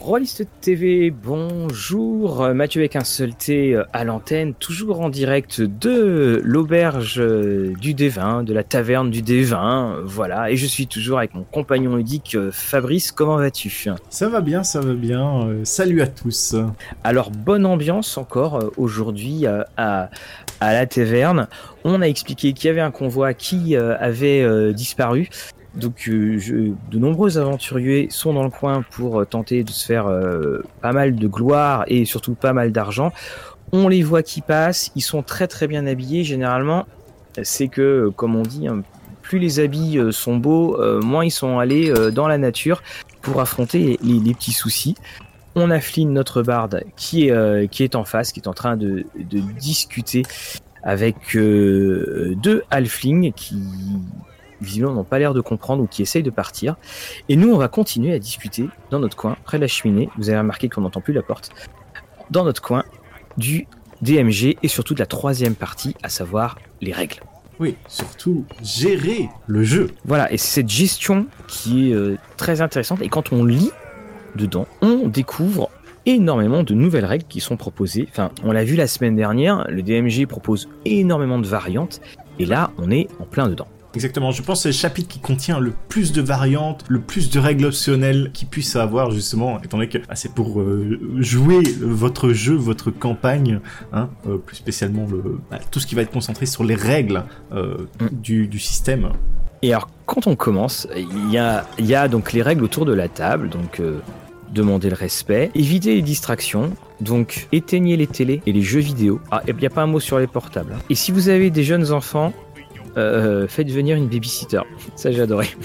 [0.00, 6.40] Rolliste TV, bonjour, Mathieu avec un seul T euh, à l'antenne, toujours en direct de
[6.42, 11.34] l'auberge euh, du Dévin, de la taverne du Dévin, voilà, et je suis toujours avec
[11.34, 13.90] mon compagnon ludique euh, Fabrice, comment vas-tu?
[14.08, 16.56] Ça va bien, ça va bien, salut à tous.
[17.04, 21.46] Alors, bonne ambiance encore aujourd'hui à, à la taverne,
[21.84, 25.28] on a expliqué qu'il y avait un convoi qui avait disparu,
[25.74, 30.06] donc euh, de nombreux aventuriers sont dans le coin pour euh, tenter de se faire
[30.06, 33.12] euh, pas mal de gloire et surtout pas mal d'argent.
[33.72, 36.86] On les voit qui passent, ils sont très très bien habillés généralement.
[37.42, 38.82] C'est que, comme on dit, hein,
[39.22, 42.82] plus les habits sont beaux, moins ils sont allés dans la nature
[43.22, 44.96] pour affronter les, petits soucis.
[45.54, 48.76] On a Flynn, notre barde, qui est, qui est en face, qui est en train
[48.76, 50.24] de, de discuter
[50.82, 53.62] avec deux halflings qui,
[54.60, 56.76] visiblement n'ont pas l'air de comprendre ou qui essayent de partir.
[57.28, 60.08] Et nous, on va continuer à discuter dans notre coin, près de la cheminée.
[60.18, 61.50] Vous avez remarqué qu'on n'entend plus la porte.
[62.30, 62.84] Dans notre coin
[63.36, 63.66] du
[64.02, 67.20] DMG et surtout de la troisième partie, à savoir les règles.
[67.58, 69.90] Oui, surtout gérer le jeu.
[70.06, 73.02] Voilà, et c'est cette gestion qui est euh, très intéressante.
[73.02, 73.70] Et quand on lit
[74.34, 75.70] dedans, on découvre
[76.06, 78.06] énormément de nouvelles règles qui sont proposées.
[78.10, 82.00] Enfin, on l'a vu la semaine dernière, le DMG propose énormément de variantes.
[82.38, 83.68] Et là, on est en plein dedans.
[83.94, 87.28] Exactement, je pense que c'est le chapitre qui contient le plus de variantes, le plus
[87.30, 91.62] de règles optionnelles qu'il puisse avoir justement, étant donné que ah, c'est pour euh, jouer
[91.80, 93.60] votre jeu, votre campagne,
[93.92, 97.24] hein, euh, plus spécialement le, bah, tout ce qui va être concentré sur les règles
[97.52, 98.06] euh, mm.
[98.12, 99.10] du, du, système.
[99.62, 102.94] Et alors quand on commence, il y a, y a donc les règles autour de
[102.94, 103.82] la table, donc
[104.52, 109.20] demander le respect, éviter les distractions, donc éteignez les télés et les jeux vidéo.
[109.30, 110.74] Ah, il n'y a pas un mot sur les portables.
[110.74, 110.82] Hein.
[110.90, 112.32] Et si vous avez des jeunes enfants,
[112.96, 114.62] euh, faites venir une babysitter.
[114.96, 115.48] Ça, j'ai adoré.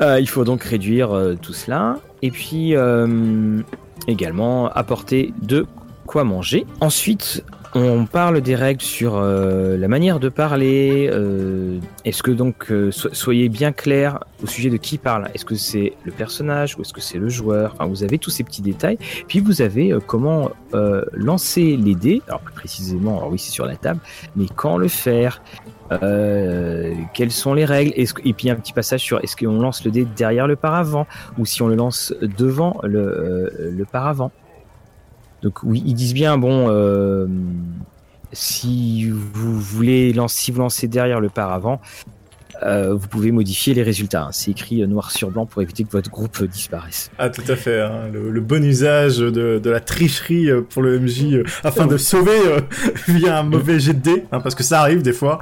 [0.00, 1.98] Euh, il faut donc réduire euh, tout cela.
[2.22, 2.74] Et puis,
[4.06, 5.66] également, apporter de
[6.06, 6.64] quoi manger.
[6.80, 7.44] Ensuite,
[7.74, 11.08] on parle des règles sur euh, la manière de parler.
[11.12, 15.28] Euh, est-ce que donc euh, soyez bien clair au sujet de qui parle?
[15.34, 17.72] Est-ce que c'est le personnage ou est-ce que c'est le joueur?
[17.74, 18.98] Enfin, vous avez tous ces petits détails.
[19.28, 20.50] Puis vous avez comment
[21.12, 22.22] lancer les dés.
[22.28, 24.00] Alors plus précisément, alors oui, c'est sur la table,
[24.36, 25.42] mais quand le faire?
[25.90, 27.92] Quelles sont les règles?
[27.96, 31.06] Et puis un petit passage sur est-ce qu'on lance le dé derrière le paravent?
[31.38, 34.32] Ou si on le lance devant le paravent?
[35.42, 37.26] Donc oui, ils disent bien bon, euh,
[38.32, 41.80] si vous voulez lancer, si vous lancez derrière le paravent,
[42.62, 44.24] euh, vous pouvez modifier les résultats.
[44.24, 44.32] Hein.
[44.32, 47.10] C'est écrit euh, noir sur blanc pour éviter que votre groupe disparaisse.
[47.18, 47.80] Ah, tout à fait.
[47.80, 48.10] Hein.
[48.12, 52.38] Le, bon usage de, de, la tricherie euh, pour le MJ afin de sauver
[53.08, 55.38] via un mauvais jet de dés, hein, parce que ça arrive des fois.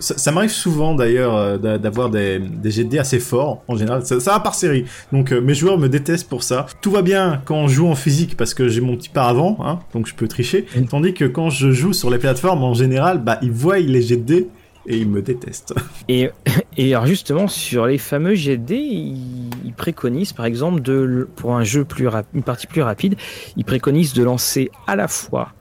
[0.00, 4.04] ça, ça m'arrive souvent d'ailleurs d'avoir des, des jets de dés assez forts en général.
[4.04, 4.84] Ça, ça va par série.
[5.12, 6.66] Donc mes joueurs me détestent pour ça.
[6.80, 9.80] Tout va bien quand on joue en physique parce que j'ai mon petit paravent, hein,
[9.92, 10.66] donc je peux tricher.
[10.88, 14.16] Tandis que quand je joue sur les plateformes en général, bah ils voient les jets
[14.16, 14.48] de dés
[14.86, 15.74] et il me déteste.
[16.08, 16.30] Et,
[16.78, 22.08] alors justement sur les fameux GD, ils, préconisent par exemple de pour un jeu plus
[22.34, 23.16] une partie plus rapide,
[23.56, 25.52] ils préconisent de lancer à la fois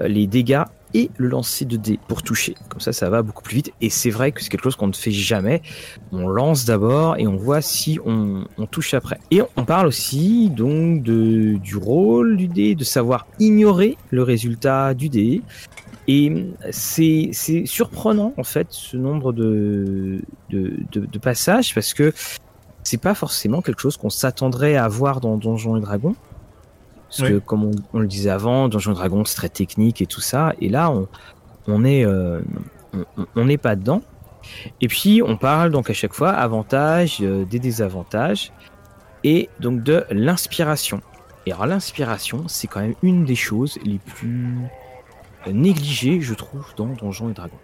[0.00, 2.54] euh, les dégâts et le lancer de dés pour toucher.
[2.68, 3.72] Comme ça, ça va beaucoup plus vite.
[3.80, 5.60] Et c'est vrai que c'est quelque chose qu'on ne fait jamais.
[6.12, 9.18] On lance d'abord et on voit si on, on, touche après.
[9.30, 14.94] Et on parle aussi donc de, du rôle du dé, de savoir ignorer le résultat
[14.94, 15.42] du dé.
[16.08, 17.32] Et c'est
[17.64, 22.12] surprenant en fait ce nombre de, de, de, passages parce que
[22.84, 26.14] c'est pas forcément quelque chose qu'on s'attendrait à voir dans Donjons et Dragons.
[27.08, 30.20] Parce que comme on, le disait avant, Donjons et Dragons c'est très technique et tout
[30.20, 30.54] ça.
[30.60, 31.08] Et là on,
[31.66, 32.40] on est euh,
[33.34, 34.02] on n'est pas dedans.
[34.80, 38.52] Et puis on parle donc à chaque fois avantages, euh, des désavantages
[39.24, 41.00] et donc de l'inspiration.
[41.46, 44.68] Et alors l'inspiration c'est quand même une des choses les plus
[45.52, 47.58] négligé, je trouve, dans Donjons et Dragons.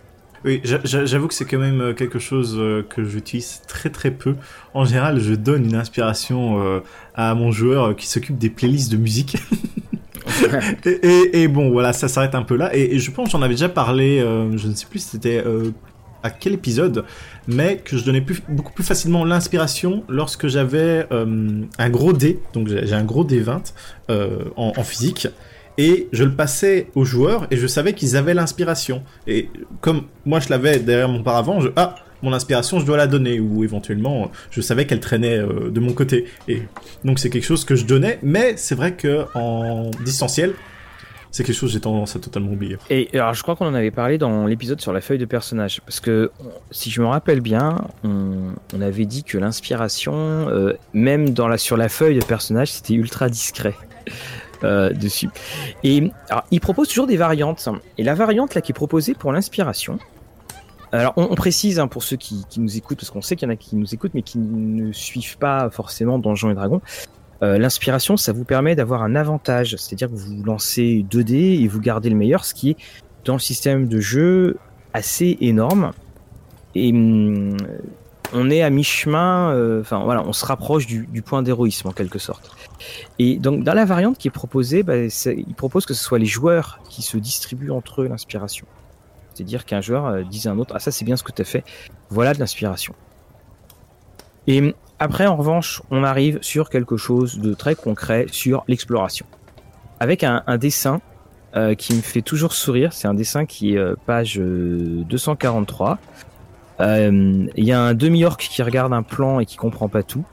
[0.44, 4.34] Oui, j'avoue que c'est quand même euh, quelque chose euh, que j'utilise très très peu.
[4.75, 6.81] En général, je donne une inspiration euh,
[7.14, 9.37] à mon joueur qui s'occupe des playlists de musique.
[11.32, 12.75] et, bon, voilà, ça s'arrête un peu là.
[12.75, 15.44] Et, je pense j'en avais déjà parlé, je ne sais plus si c'était
[16.25, 17.05] à quel épisode,
[17.46, 22.69] mais que je donnais plus, beaucoup plus facilement l'inspiration lorsque j'avais un gros dé, donc
[22.69, 23.73] j'ai un gros D20
[24.08, 25.29] en, en, physique,
[25.78, 29.02] et je le passais aux joueurs et je savais qu'ils avaient l'inspiration.
[29.26, 29.48] Et
[29.80, 33.64] comme moi je l'avais derrière mon paravent, ah mon inspiration je dois la donner ou
[33.64, 36.26] éventuellement je savais qu'elle traînait euh, de mon côté.
[36.48, 36.62] Et
[37.04, 40.54] donc c'est quelque chose que je donnais, mais c'est vrai que en distanciel,
[41.32, 42.76] c'est quelque chose que j'ai tendance à totalement oublier.
[42.90, 45.80] Et alors, je crois qu'on en avait parlé dans l'épisode sur la feuille de personnage,
[45.80, 46.30] parce que
[46.70, 52.19] si je me rappelle bien, on, avait dit que l'inspiration, euh, même sur la feuille
[52.19, 53.74] de personnage, c'était ultra discret.
[54.64, 55.29] Euh, dessus.
[55.82, 56.11] Et
[56.50, 57.69] il propose toujours des variantes.
[57.99, 59.99] Et la variante là qui est proposée pour l'inspiration,
[60.93, 63.55] alors, on, précise hein, pour ceux qui, nous écoutent, parce qu'on sait qu'il y en
[63.55, 66.82] a qui nous écoutent, mais qui ne suivent pas forcément Donjons et Dragons.
[67.43, 71.81] Euh, l'inspiration, ça vous permet d'avoir un avantage, c'est-à-dire que vous lancez 2D et vous
[71.81, 72.76] gardez le meilleur, ce qui est
[73.25, 74.58] dans le système de jeu
[74.93, 75.93] assez énorme.
[76.75, 77.56] Et hum,
[78.32, 82.19] on est à mi-chemin, euh, enfin voilà, on se rapproche du, point d'héroïsme en quelque
[82.19, 82.50] sorte.
[83.19, 86.26] Et donc dans la variante qui est proposée, bah, il propose que ce soit les
[86.26, 88.67] joueurs qui se distribuent entre eux l'inspiration.
[89.34, 91.43] C'est-à-dire qu'un joueur euh, dise à un autre Ah, ça, c'est bien ce que tu
[91.43, 91.64] as fait.
[92.11, 92.94] Voilà de l'inspiration.
[94.46, 99.26] Et après, en revanche, on arrive sur quelque chose de très concret sur l'exploration.
[100.00, 101.00] Avec un, dessin
[101.55, 102.93] euh, qui me fait toujours sourire.
[102.93, 105.99] C'est un dessin qui est page 243.
[106.82, 110.25] Il y a un demi-orc qui regarde un plan et qui comprend pas tout.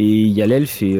[0.00, 0.96] Et il y a l'elfe et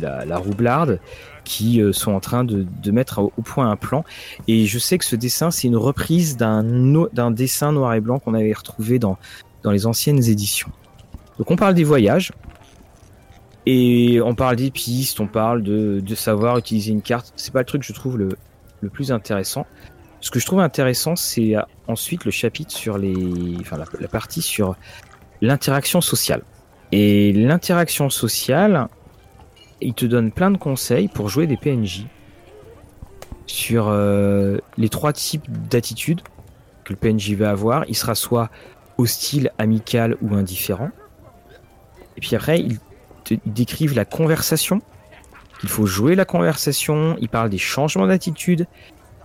[0.00, 1.00] la, la, roublarde
[1.44, 4.04] qui euh, sont en train de, mettre au, point un plan.
[4.46, 8.34] Et je sais que ce dessin, c'est une reprise d'un dessin noir et blanc qu'on
[8.34, 9.18] avait retrouvé dans,
[9.64, 10.70] les anciennes éditions.
[11.38, 12.32] Donc on parle des voyages.
[13.66, 17.32] Et on parle des pistes, on parle de, savoir utiliser une carte.
[17.36, 19.66] C'est pas le truc que je trouve le plus intéressant.
[20.20, 24.42] Ce que je trouve intéressant, c'est euh, ensuite le chapitre sur les, enfin la, partie
[24.42, 24.76] sur
[25.40, 26.42] l'interaction sociale.
[26.92, 28.88] Et l'interaction sociale,
[29.80, 32.06] il te donne plein de conseils pour jouer des PNJ
[33.46, 36.20] sur euh, les trois types d'attitudes
[36.84, 37.84] que le PNJ va avoir.
[37.88, 38.50] Il sera soit
[38.98, 40.90] hostile, amical ou indifférent.
[42.16, 42.78] Et puis après, il
[43.24, 44.82] te la conversation.
[45.62, 47.16] Il faut jouer la conversation.
[47.20, 48.66] Il parle des changements d'attitude.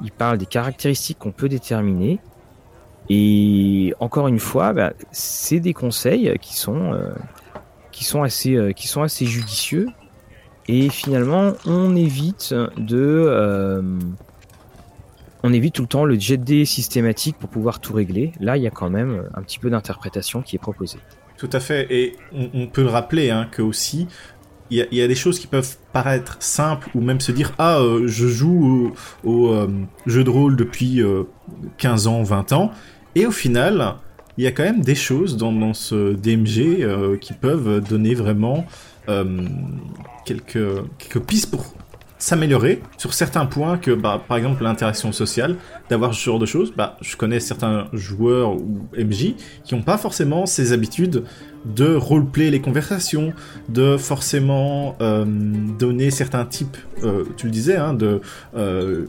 [0.02, 2.20] Il parle des caractéristiques qu'on peut déterminer.
[3.10, 7.14] Et encore une fois, bah, c'est des conseils qui sont, euh,
[7.92, 9.88] qui sont, assez, euh, qui sont assez judicieux
[10.68, 12.98] et finalement, on évite de,
[13.28, 13.82] euh,
[15.44, 18.32] on évite tout le temps le jet D systématique pour pouvoir tout régler.
[18.40, 20.98] Là, il y a quand même un petit peu d'interprétation qui est proposée.
[21.38, 21.88] Tout à fait.
[21.92, 24.08] Et on, peut le rappeler hein, que aussi,
[24.72, 28.08] il y, a, des choses qui peuvent paraître simples ou même se dire ah euh,
[28.08, 29.68] je joue au, euh,
[30.08, 31.02] jeu de rôle depuis
[31.78, 32.72] 15 ans 20 ans
[33.14, 33.96] et au final
[34.38, 38.66] il y a quand même des choses dans, dans ce DMG qui peuvent donner vraiment
[40.26, 40.58] quelques,
[40.98, 41.76] quelques pistes pour
[42.26, 45.58] s'améliorer sur certains points que, bah, par exemple, l'interaction sociale,
[45.90, 46.74] d'avoir ce genre de choses.
[46.76, 51.24] Bah, je connais certains joueurs ou MJ qui n'ont pas forcément ces habitudes
[51.66, 53.34] de roleplay les conversations,
[53.70, 57.98] de forcément euh, donner certains types, euh, tu le disais, hein,
[58.56, 59.06] euh,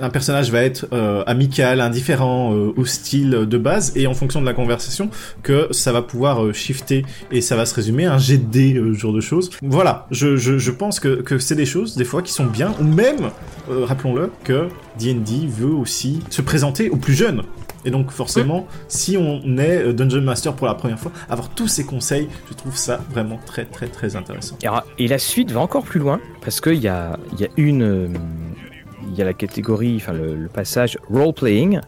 [0.00, 0.88] un personnage va être
[1.26, 5.08] amical, indifférent, hostile de base, et en fonction de la conversation,
[5.44, 9.12] que ça va pouvoir shifter et ça va se résumer un jet de ce genre
[9.12, 9.50] de choses.
[9.62, 13.30] Voilà, je pense que, que c'est des choses des fois qui sont bien, ou même,
[13.68, 14.68] rappelons-le, que
[14.98, 17.42] D&D veut aussi se présenter aux plus jeunes.
[17.84, 21.84] Et donc forcément, si on est Dungeon Master pour la première fois, avoir tous ces
[21.84, 24.56] conseils, je trouve ça vraiment très très très intéressant.
[24.98, 27.18] Et, la suite va encore plus loin, parce qu'il y a,
[27.56, 28.14] une
[29.08, 31.80] il y a la catégorie, enfin le, passage role-playing.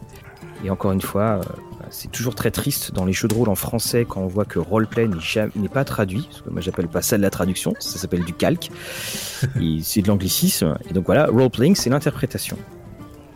[0.63, 1.41] Et encore une fois, euh,
[1.89, 4.59] c'est toujours très triste dans les jeux de rôle en français quand on voit que
[4.59, 5.07] roleplay
[5.55, 6.27] n'est pas traduit.
[6.29, 8.69] Parce que moi, j'appelle pas ça de la traduction, ça s'appelle du calque.
[9.81, 10.77] c'est de l'anglicisme.
[10.89, 12.57] Et donc voilà, role-playing, c'est l'interprétation.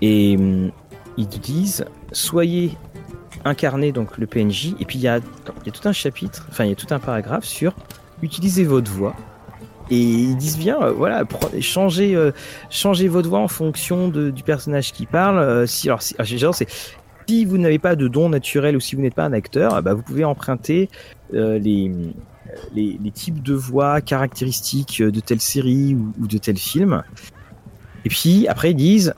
[0.02, 0.72] Et
[1.18, 2.78] ils disent, soyez
[3.46, 4.76] incarné donc le PNJ.
[4.80, 7.46] Et puis il y a, tout un chapitre, enfin il y a tout un paragraphe
[7.46, 7.74] sur
[8.22, 9.16] utiliser votre voix
[9.92, 11.26] et ils disent bien, euh, voilà,
[11.60, 12.32] changez, euh,
[13.10, 15.38] votre voix en fonction du personnage qui parle.
[15.38, 16.16] Euh, si, alors, si,
[16.54, 16.68] c'est
[17.28, 19.94] si vous n'avez pas de don naturel ou si vous n'êtes pas un acteur, bah,
[19.94, 20.90] vous pouvez emprunter
[21.34, 21.92] les,
[23.14, 27.04] types de voix caractéristiques de telle série ou, de tel film.
[28.06, 29.14] Et puis après ils disent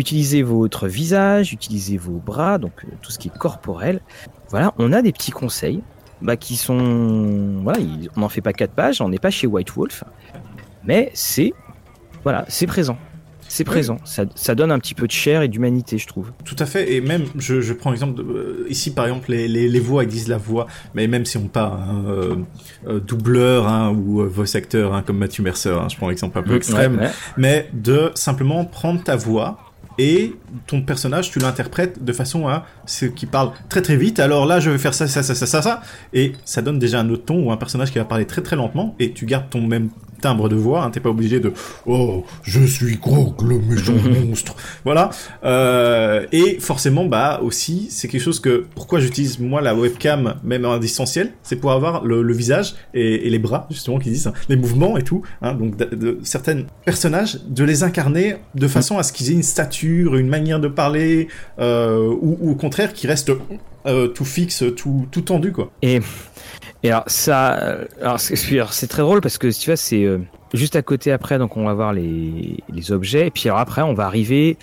[0.00, 4.00] utilisez votre visage, utilisez vos bras, donc tout ce qui est corporel.
[4.48, 5.82] Voilà, on a des petits conseils
[6.22, 7.60] bah, qui sont.
[7.62, 7.78] Voilà,
[8.16, 10.04] on n'en fait pas quatre pages, on n'est pas chez White Wolf,
[10.84, 11.52] mais c'est.
[12.24, 12.98] Voilà, c'est présent.
[13.48, 13.96] C'est présent.
[14.04, 16.30] Ça, ça, donne un petit peu de chair et d'humanité, je trouve.
[16.44, 16.92] Tout à fait.
[16.92, 20.04] Et même, je, je prends l'exemple de, euh, ici, par exemple, les, les, les, voix,
[20.04, 22.36] ils disent la voix, mais même si on pas un euh,
[22.86, 26.42] euh, doubleur hein, ou voice acteur, hein, comme Matthew Mercer, hein, je prends l'exemple un
[26.42, 29.58] peu extrême, mais de simplement prendre ta voix
[29.98, 30.34] et
[30.66, 34.20] ton personnage, tu l'interprètes de façon à ce qui parle très très vite.
[34.20, 35.82] Alors là, je vais faire ça, ça, ça, ça, ça, ça,
[36.12, 38.56] et ça donne déjà un autre ton ou un personnage qui va parler très très
[38.56, 40.84] lentement, et tu gardes ton même timbre de voix.
[40.84, 41.52] Hein, T'es pas obligé de
[41.86, 43.92] oh je suis Grog le méchant
[44.26, 44.54] monstre.
[44.84, 45.10] Voilà.
[45.44, 50.64] Euh, et forcément bah aussi c'est quelque chose que pourquoi j'utilise moi la webcam même
[50.64, 54.26] en distanciel, c'est pour avoir le, le visage et, et, les bras justement qui disent
[54.26, 55.22] hein, les mouvements et tout.
[55.42, 59.34] Hein, donc de, de, certains personnages de les incarner de façon à ce qu'ils aient
[59.34, 63.32] une stature, une manière de parler euh, ou, ou, au contraire qui restent
[63.86, 65.70] euh, tout fixe, tout, tout tendu quoi.
[65.82, 66.00] Et
[66.82, 70.18] et alors ça, alors c'est très drôle parce que tu vois c'est euh,
[70.54, 73.82] juste à côté après donc on va voir les, les objets et puis alors après
[73.82, 74.56] on va arriver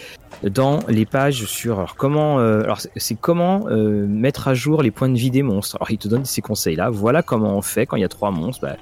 [0.43, 4.91] dans les pages sur alors comment euh, alors c'est comment euh, mettre à jour les
[4.91, 5.77] points de vie des monstres.
[5.77, 6.89] Alors il te donne ces conseils là.
[6.89, 8.61] Voilà comment on fait quand il y a trois monstres.
[8.61, 8.75] Bah,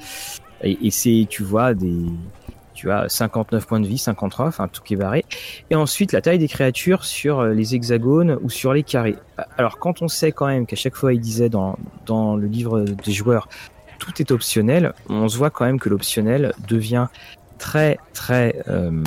[0.63, 2.05] et c'est tu vois des
[2.75, 5.25] tu as 59 points de vie, 53, enfin tout qui est barré.
[5.69, 9.15] Et ensuite, la taille des créatures sur les hexagones ou sur les carrés.
[9.57, 11.77] Alors, quand on sait quand même qu'à chaque fois, il disait dans,
[12.07, 13.47] le livre des joueurs,
[13.97, 17.07] tout est optionnel, on se voit quand même que l'optionnel devient
[17.57, 19.03] très, très, euh,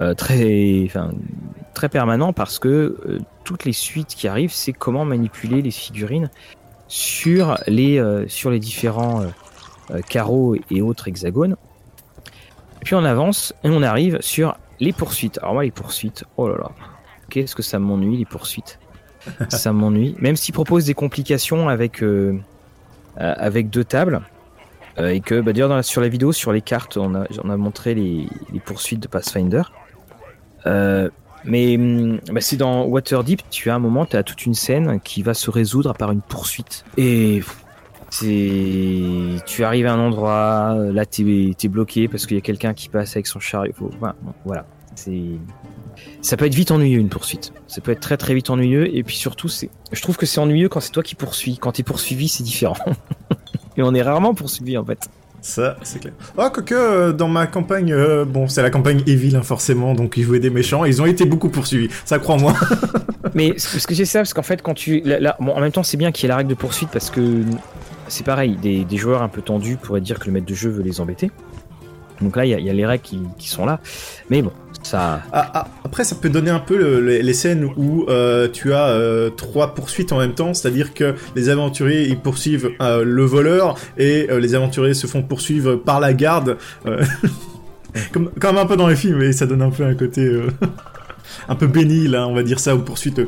[0.00, 0.88] euh, très,
[1.74, 6.30] très permanent parce que euh, toutes les suites qui arrivent, c'est comment manipuler les figurines
[6.88, 9.24] sur les différents
[10.08, 11.56] carreaux et autres hexagones.
[12.84, 15.38] Puis on avance et on arrive sur les poursuites.
[15.38, 16.70] Alors moi les poursuites, oh là là,
[17.30, 18.78] qu'est-ce que ça m'ennuie les poursuites.
[19.48, 20.16] ça m'ennuie.
[20.18, 22.40] Même s'ils proposent des complications avec euh,
[23.16, 24.22] avec deux tables
[24.98, 27.56] euh, et que bah, d'ailleurs sur la vidéo sur les cartes on a, on a
[27.56, 29.62] montré les, les poursuites de Pathfinder.
[30.66, 31.08] Euh,
[31.44, 35.22] mais bah, c'est dans Waterdeep, tu as un moment, tu as toute une scène qui
[35.22, 36.84] va se résoudre par une poursuite.
[36.96, 37.42] Et
[38.20, 42.88] tu arrives à un endroit là t'es es bloqué parce qu'il y a quelqu'un qui
[42.88, 44.14] passe avec son chariot voilà,
[44.44, 44.66] voilà.
[44.94, 45.22] c'est
[46.20, 49.02] ça peut être vite ennuyeux une poursuite ça peut être très très vite ennuyeux et
[49.02, 51.82] puis surtout c'est je trouve que c'est ennuyeux quand c'est toi qui poursuis quand t'es
[51.82, 52.76] poursuivi c'est différent
[53.76, 55.08] et on est rarement poursuivi en fait
[55.42, 56.12] ça, c'est clair.
[56.38, 60.16] Oh, quoique, euh, dans ma campagne, euh, bon, c'est la campagne Evil, hein, forcément, donc
[60.16, 62.54] ils jouaient des méchants, ils ont été beaucoup poursuivis, ça crois-moi.
[63.34, 65.00] Mais ce que j'ai ça, parce qu'en fait, quand tu.
[65.00, 66.90] Là, là, bon, en même temps, c'est bien qu'il y ait la règle de poursuite,
[66.90, 67.42] parce que
[68.08, 70.82] c'est pareil, des, joueurs un peu tendus pourraient dire que le maître de jeu veut
[70.82, 71.30] les embêter.
[72.20, 73.80] Donc là, il y, a les règles qui, sont là.
[74.30, 75.22] Mais bon, ça.
[75.32, 78.88] Ah, ah, après, ça peut donner un peu le, les, scènes où euh, tu as
[78.88, 83.76] euh, trois poursuites en même temps, c'est-à-dire que les aventuriers ils poursuivent euh, le voleur
[83.98, 86.58] et les aventuriers se font poursuivre par la garde.
[88.10, 90.26] Comme, comme un peu dans les films, et ça donne un peu un côté.
[91.48, 93.20] un peu béni là, on va dire ça, aux poursuites.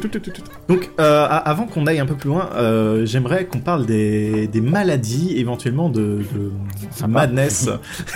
[0.68, 4.60] Donc, euh, avant qu'on aille un peu plus loin, euh, j'aimerais qu'on parle des, des,
[4.60, 7.68] maladies, éventuellement de, de madness.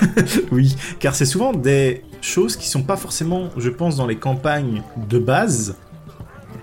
[0.53, 4.83] oui, car c'est souvent des choses qui sont pas forcément, je pense, dans les campagnes
[5.09, 5.77] de base,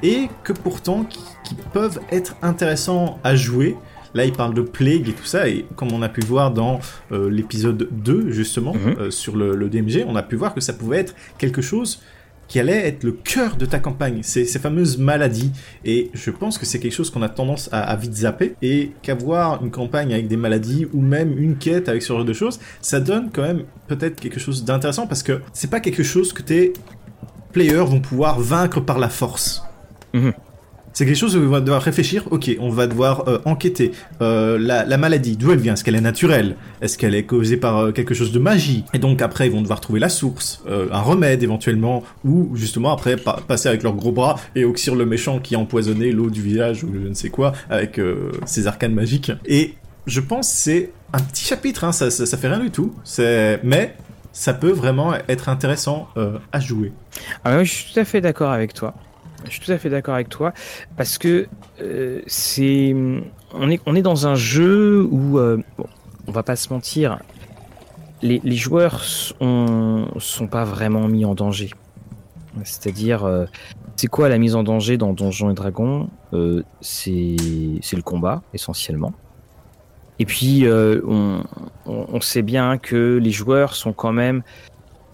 [0.04, 3.76] et que pourtant qui, qui peuvent être intéressants à jouer.
[4.14, 6.80] Là, il parle de plague et tout ça, et comme on a pu voir dans
[7.12, 9.00] euh, l'épisode 2, justement, mm -hmm.
[9.00, 12.00] euh, sur le, le, DMG, on a pu voir que ça pouvait être quelque chose
[12.48, 15.52] qui allait être le cœur de ta campagne, ces, fameuses maladies.
[15.84, 18.92] Et je pense que c'est quelque chose qu'on a tendance à, à, vite zapper, et
[19.02, 22.60] qu'avoir une campagne avec des maladies, ou même une quête avec ce genre de choses,
[22.82, 26.42] ça donne quand même peut-être quelque chose d'intéressant, parce que c'est pas quelque chose que
[26.42, 26.74] tes
[27.52, 29.64] players vont pouvoir vaincre par la force.
[30.14, 30.32] Mmh.
[30.96, 33.92] C'est quelque chose où on va devoir réfléchir, ok, on va devoir euh, enquêter.
[34.22, 35.74] Euh, la, la, maladie, d'où elle vient?
[35.74, 36.56] Est-ce qu'elle est naturelle?
[36.80, 38.86] Est-ce qu'elle est causée par euh, quelque chose de magie?
[38.94, 43.18] Et donc après, ils vont devoir trouver la source, un remède éventuellement, ou justement après
[43.18, 46.42] pa passer avec leurs gros bras et oxyre le méchant qui a empoisonné l'eau du
[46.42, 48.00] village ou je ne sais quoi avec
[48.46, 49.34] ses arcanes magiques.
[49.46, 49.74] Et
[50.08, 52.96] je pense c'est un petit chapitre, hein, ça, ça, fait rien du tout.
[53.64, 53.98] Mais
[54.32, 56.08] ça peut vraiment être intéressant
[56.54, 56.94] à jouer.
[57.44, 58.94] Ah je suis tout à fait d'accord avec toi.
[59.46, 60.54] Je suis tout à fait d'accord avec toi
[60.98, 61.48] parce que
[61.82, 62.96] euh, c'est
[63.54, 65.62] on est on est dans un jeu où euh,
[66.28, 67.20] on va pas se mentir,
[68.22, 71.72] les, les joueurs sont sont pas vraiment mis en danger.
[72.64, 73.46] C'est-à-dire, euh,
[73.98, 76.10] c'est quoi la mise en danger dans Donjons et Dragons?
[76.82, 79.14] C'est le combat essentiellement.
[80.20, 81.44] Et puis on,
[81.86, 84.42] on, on, sait bien que les joueurs sont quand même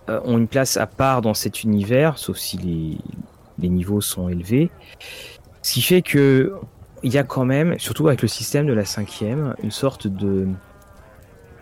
[0.08, 2.98] ont une place à part dans cet univers, sauf si les
[3.62, 4.70] les niveaux sont élevés.
[5.62, 6.54] Ce qui fait que
[7.04, 10.48] il y a quand même, surtout avec le système de la cinquième, une sorte de,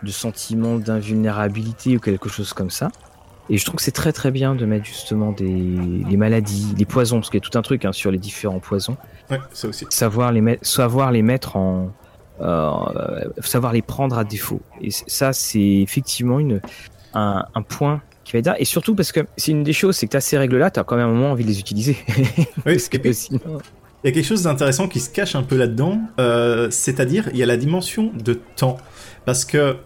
[0.02, 2.90] de sentiment d'invulnérabilité ou quelque chose comme ça.
[3.48, 6.84] Et je trouve que c'est très très bien de mettre justement des les maladies, les
[6.84, 8.96] poisons, parce qu'il y a tout un truc hein, sur les différents poisons.
[9.30, 9.86] Ouais, ça aussi.
[9.88, 11.90] Savoir les mettre, savoir les mettre en,
[12.40, 14.60] euh, savoir les prendre à défaut.
[14.80, 16.60] Et ça, c'est effectivement une
[17.14, 20.06] un, un point qui va être Et surtout parce que c'est une des choses, c'est
[20.06, 21.96] que tu as ces règles-là, tu as quand même un moment envie de les utiliser.
[22.66, 23.40] Oui, parce que sinon...
[24.02, 27.38] Il y a quelque chose d'intéressant qui se cache un peu là-dedans, euh, c'est-à-dire il
[27.38, 28.78] y a la dimension de temps.
[29.26, 29.76] Parce que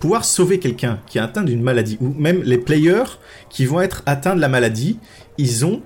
[0.00, 4.02] pouvoir sauver quelqu'un qui est atteint d'une maladie, ou même les players qui vont être
[4.06, 4.98] atteints de la maladie,
[5.38, 5.82] ils ont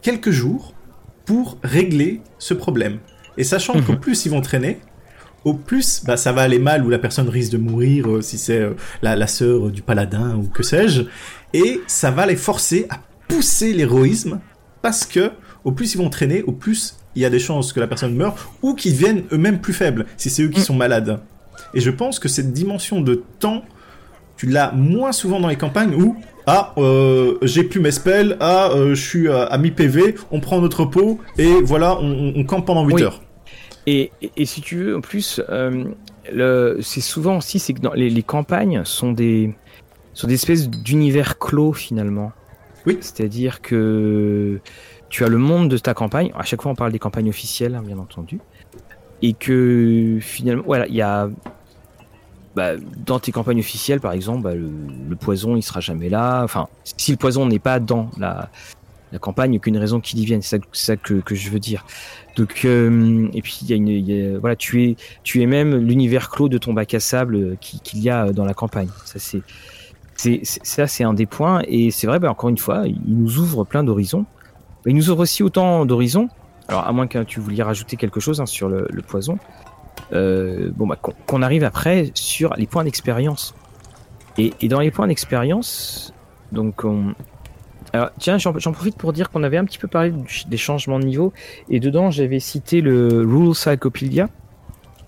[0.00, 0.72] quelques jours
[1.26, 2.98] pour régler ce problème.
[3.36, 4.00] Et sachant qu'au mhm.
[4.00, 4.80] plus ils vont traîner,
[5.44, 8.38] au plus bah, ça va aller mal ou la personne risque de mourir euh, si
[8.38, 11.02] c'est euh, la, la sœur du paladin ou que sais-je,
[11.54, 14.40] et ça va les forcer à pousser l'héroïsme
[14.82, 15.32] parce que
[15.64, 18.14] au plus ils vont traîner, au plus il y a des chances que la personne
[18.14, 20.64] meure ou qu'ils deviennent eux-mêmes plus faibles si c'est eux qui mm.
[20.64, 21.20] sont malades.
[21.74, 23.62] Et je pense que cette dimension de temps,
[24.36, 28.70] tu l'as moins souvent dans les campagnes où ah euh, j'ai plus mes spells, ah
[28.72, 32.86] euh, je suis à, mi PV, on prend notre pot et voilà on, campe pendant
[32.86, 33.22] 8 heures.
[33.86, 35.84] Et, et, si tu veux en plus, euh,
[36.80, 39.54] c'est souvent aussi c'est que dans les, les, campagnes sont des
[40.14, 42.32] sont des espèces d'univers clos finalement.
[42.86, 42.98] Oui.
[43.00, 44.60] C'est-à-dire que
[45.08, 46.30] tu as le monde de ta campagne.
[46.38, 48.40] À chaque fois, on parle des campagnes officielles, hein, bien entendu.
[49.22, 51.28] Et que finalement, voilà, il y a.
[52.54, 52.72] Bah,
[53.06, 56.42] dans tes campagnes officielles, par exemple, bah, le, poison, il sera jamais là.
[56.42, 58.50] Enfin, si le poison n'est pas dans la,
[59.12, 60.42] la campagne, qu'une raison qu'il y vienne.
[60.42, 61.84] C'est ça, que, que, je veux dire.
[62.36, 66.30] Donc, euh, et puis il y a une, voilà, tu es, tu es même l'univers
[66.30, 68.88] clos de ton bac à sable qu'il y a dans la campagne.
[69.04, 69.42] Ça c'est,
[70.18, 71.62] c'est, ça c'est un des points.
[71.66, 74.26] Et c'est vrai, bah, encore une fois, il nous ouvre plein d'horizons.
[74.84, 76.28] Il nous ouvre aussi autant d'horizons.
[76.68, 79.38] Alors, à moins que tu vouliez rajouter quelque chose hein, sur le, poison.
[80.12, 83.54] Euh, bon, bah, qu'on arrive après sur les points d'expérience.
[84.36, 86.12] Et, dans les points d'expérience,
[86.52, 87.14] donc on...
[87.92, 90.12] Alors, tiens, j'en profite pour dire qu'on avait un petit peu parlé
[90.46, 91.32] des changements de niveau.
[91.70, 94.28] Et dedans, j'avais cité le Rule Psychopedia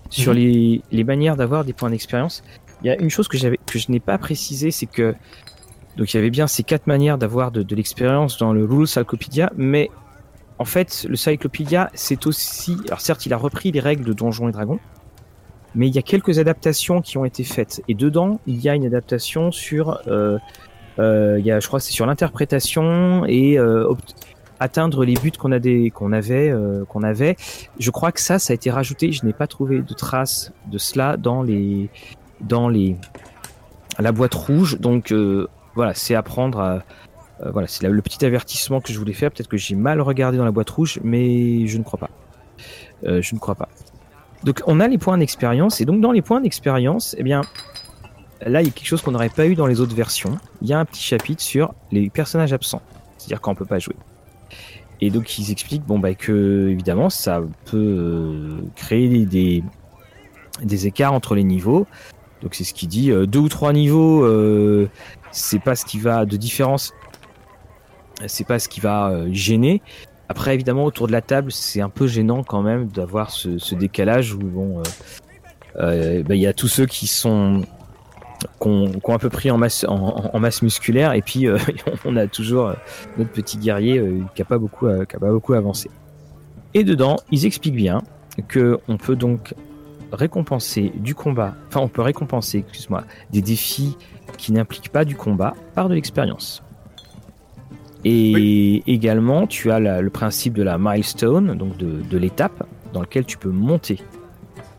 [0.08, 0.38] sur mhm.
[0.38, 2.42] les, les manières d'avoir des points d'expérience.
[2.82, 5.14] Il y a une chose que, que je n'ai pas précisé, c'est que
[5.96, 9.52] donc il y avait bien ces quatre manières d'avoir de, l'expérience dans le Rule Cyclopedia,
[9.56, 9.90] mais
[10.58, 12.76] en fait, le Cyclopedia, c'est aussi...
[12.86, 14.78] Alors certes, il a repris les règles de Donjons et Dragons,
[15.74, 17.82] mais il y a quelques adaptations qui ont été faites.
[17.88, 20.00] Et dedans, il y a une adaptation sur...
[20.06, 20.38] Euh,
[20.98, 23.92] euh, il y a, je crois, c'est sur l'interprétation et euh,
[24.58, 26.54] atteindre les buts qu'on qu'on avait
[26.88, 27.36] qu'on avait.
[27.78, 29.12] Je crois que ça, ça a été rajouté.
[29.12, 31.88] Je n'ai pas trouvé de traces de cela dans les
[32.40, 32.96] dans les
[33.98, 34.78] la boîte rouge.
[34.80, 35.12] Donc
[35.74, 36.82] voilà, c'est apprendre à.
[37.42, 39.30] Euh, voilà, c'est le petit avertissement que je voulais faire.
[39.30, 42.10] Peut-être que j'ai mal regardé dans la boîte rouge, mais je ne crois pas.
[43.04, 43.68] Euh, je ne crois pas.
[44.44, 47.42] Donc, on a les points d'expérience, et donc dans les points d'expérience, eh bien,
[48.42, 50.38] là, il y a quelque chose qu'on n'aurait pas eu dans les autres versions.
[50.62, 52.82] Il y a un petit chapitre sur les personnages absents,
[53.18, 53.96] c'est-à-dire quand on peut pas jouer.
[55.02, 59.62] Et donc, ils expliquent, bon, bah, que évidemment, ça peut euh, créer des,
[60.62, 61.86] des écarts entre les niveaux.
[62.42, 64.26] Donc, c'est ce qui dit deux ou trois niveaux
[65.32, 66.92] c'est pas ce qui va de différence,
[68.26, 69.82] c'est pas ce qui va euh, gêner.
[70.28, 74.34] Après, évidemment, autour de la table, c'est un peu gênant quand même d'avoir ce, décalage
[74.34, 74.82] où bon, euh,
[75.76, 77.62] euh, bah, il y a tous ceux qui sont
[78.58, 81.46] qu'on un peu pris en masse en, masse musculaire et puis
[82.06, 82.72] on a toujours
[83.18, 84.02] notre petit guerrier
[84.34, 85.90] qui a pas beaucoup qui a pas beaucoup avancé.
[86.72, 88.00] Et dedans, ils expliquent bien
[88.48, 89.52] que on peut donc
[90.12, 93.96] récompenser du combat, enfin on peut récompenser, excuse-moi, des défis
[94.36, 96.62] qui n'impliquent pas du combat par de l'expérience.
[98.04, 103.36] Et également, tu as le principe de la milestone, donc de, l'étape dans laquelle tu
[103.36, 104.00] peux monter.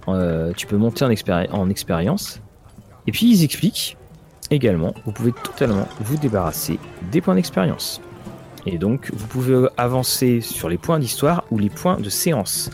[0.08, 1.12] Euh, tu peux monter en,
[1.52, 2.42] en expérience.
[3.06, 3.98] Et puis ils expliquent
[4.50, 6.80] également, vous pouvez totalement vous débarrasser
[7.12, 8.02] des points d'expérience.
[8.66, 12.70] Et donc, vous pouvez avancer sur les points d'histoire ou les points de séance.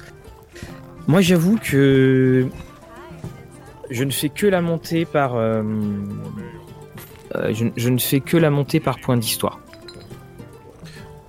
[1.07, 2.47] Moi, j'avoue que
[3.89, 5.35] je ne fais que la montée par.
[5.35, 5.63] Euh,
[7.35, 9.59] euh, je, ne fais que la montée par point d'histoire.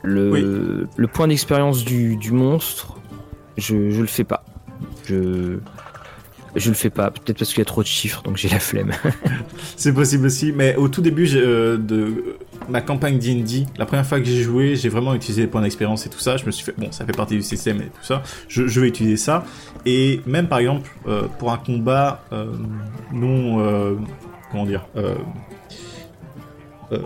[0.03, 2.97] Le, le point d'expérience du, du, monstre,
[3.57, 4.45] je, je le fais pas.
[5.07, 5.59] Je.
[6.57, 8.59] Je le fais pas, peut-être parce qu'il y a trop de chiffres, donc j'ai la
[8.59, 8.93] flemme.
[9.77, 12.37] c'est possible aussi, mais au tout début euh, de
[12.68, 16.07] ma campagne D&D, la première fois que j'ai joué, j'ai vraiment utilisé les points d'expérience
[16.07, 16.37] et tout ça.
[16.37, 18.22] Je me suis fait, bon, ça fait partie du système et tout ça.
[18.48, 19.44] Je, je vais utiliser ça.
[19.87, 22.52] Et même par exemple, euh, pour un combat euh,
[23.12, 23.94] non, euh,
[24.50, 24.87] comment dire,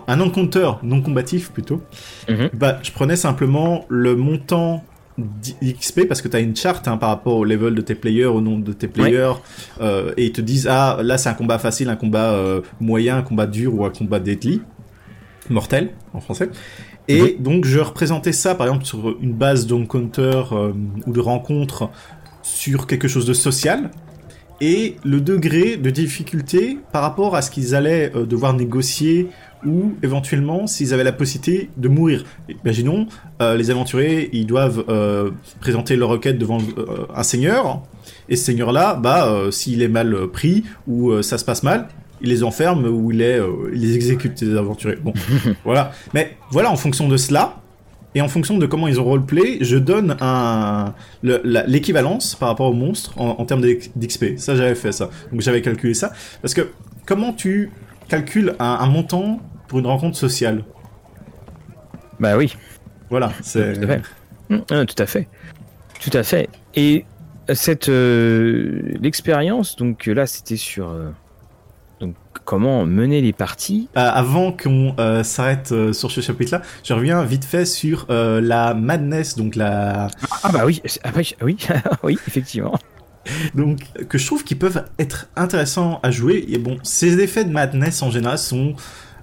[0.06, 1.82] un encounter non combatif plutôt,
[2.28, 2.50] mhm.
[2.52, 4.84] bah, je prenais simplement le montant
[5.18, 8.26] d'XP parce que tu as une charte hein, par rapport au level de tes players,
[8.26, 9.34] au nombre de tes players,
[9.80, 13.18] euh, et ils te disent ah là c'est un combat facile, un combat euh, moyen,
[13.18, 14.62] un combat dur ou un combat deadly,
[15.52, 16.50] mortel en français.
[17.08, 20.72] Et donc je représentais ça par exemple sur une base d'encounter euh,
[21.06, 21.90] ou de rencontre
[22.42, 23.90] sur quelque chose de social
[24.60, 29.28] et le degré de difficulté par rapport à ce qu'ils allaient devoir négocier
[29.66, 32.24] ou éventuellement s'ils avaient la possibilité de mourir.
[32.64, 33.06] Imaginons,
[33.40, 37.82] euh, les aventuriers, ils doivent euh, présenter leur requête devant euh, un seigneur,
[38.28, 41.88] et ce seigneur-là, bah, s'il est mal pris ou ça se passe mal,
[42.22, 44.96] il les enferme ou il, est, euh, il les exécute, ces aventuriers.
[44.96, 45.12] Bon,
[45.64, 45.92] voilà.
[46.14, 47.62] Mais voilà, en fonction de cela,
[48.14, 52.74] et en fonction de comment ils ont roleplay, je donne un l'équivalence par rapport au
[52.74, 54.36] monstre en, termes d'XP.
[54.36, 55.08] Ça, j'avais fait ça.
[55.30, 56.12] Donc j'avais calculé ça.
[56.42, 56.68] Parce que
[57.06, 57.70] comment tu
[58.08, 60.62] calcules un, montant pour une rencontre sociale?
[62.20, 62.54] Bah oui.
[63.08, 63.72] Voilà, c'est...
[63.74, 64.02] Tout à fait.
[64.50, 65.28] Mmh, tout à fait.
[66.00, 66.48] Tout à fait.
[66.74, 67.06] Et
[67.54, 71.10] cette euh, l'expérience, donc là, c'était sur euh,
[72.44, 73.88] comment mener les parties.
[73.96, 79.56] Euh, avant qu'on s'arrête sur ce chapitre-là, je reviens vite fait sur la madness, donc
[79.56, 80.08] la.
[80.42, 81.56] Ah bah oui, ah bah oui,
[82.02, 82.78] oui, effectivement.
[83.54, 86.44] Donc, que je trouve qu'ils peuvent être intéressants à jouer.
[86.48, 88.74] Et bon, ces effets de madness en général sont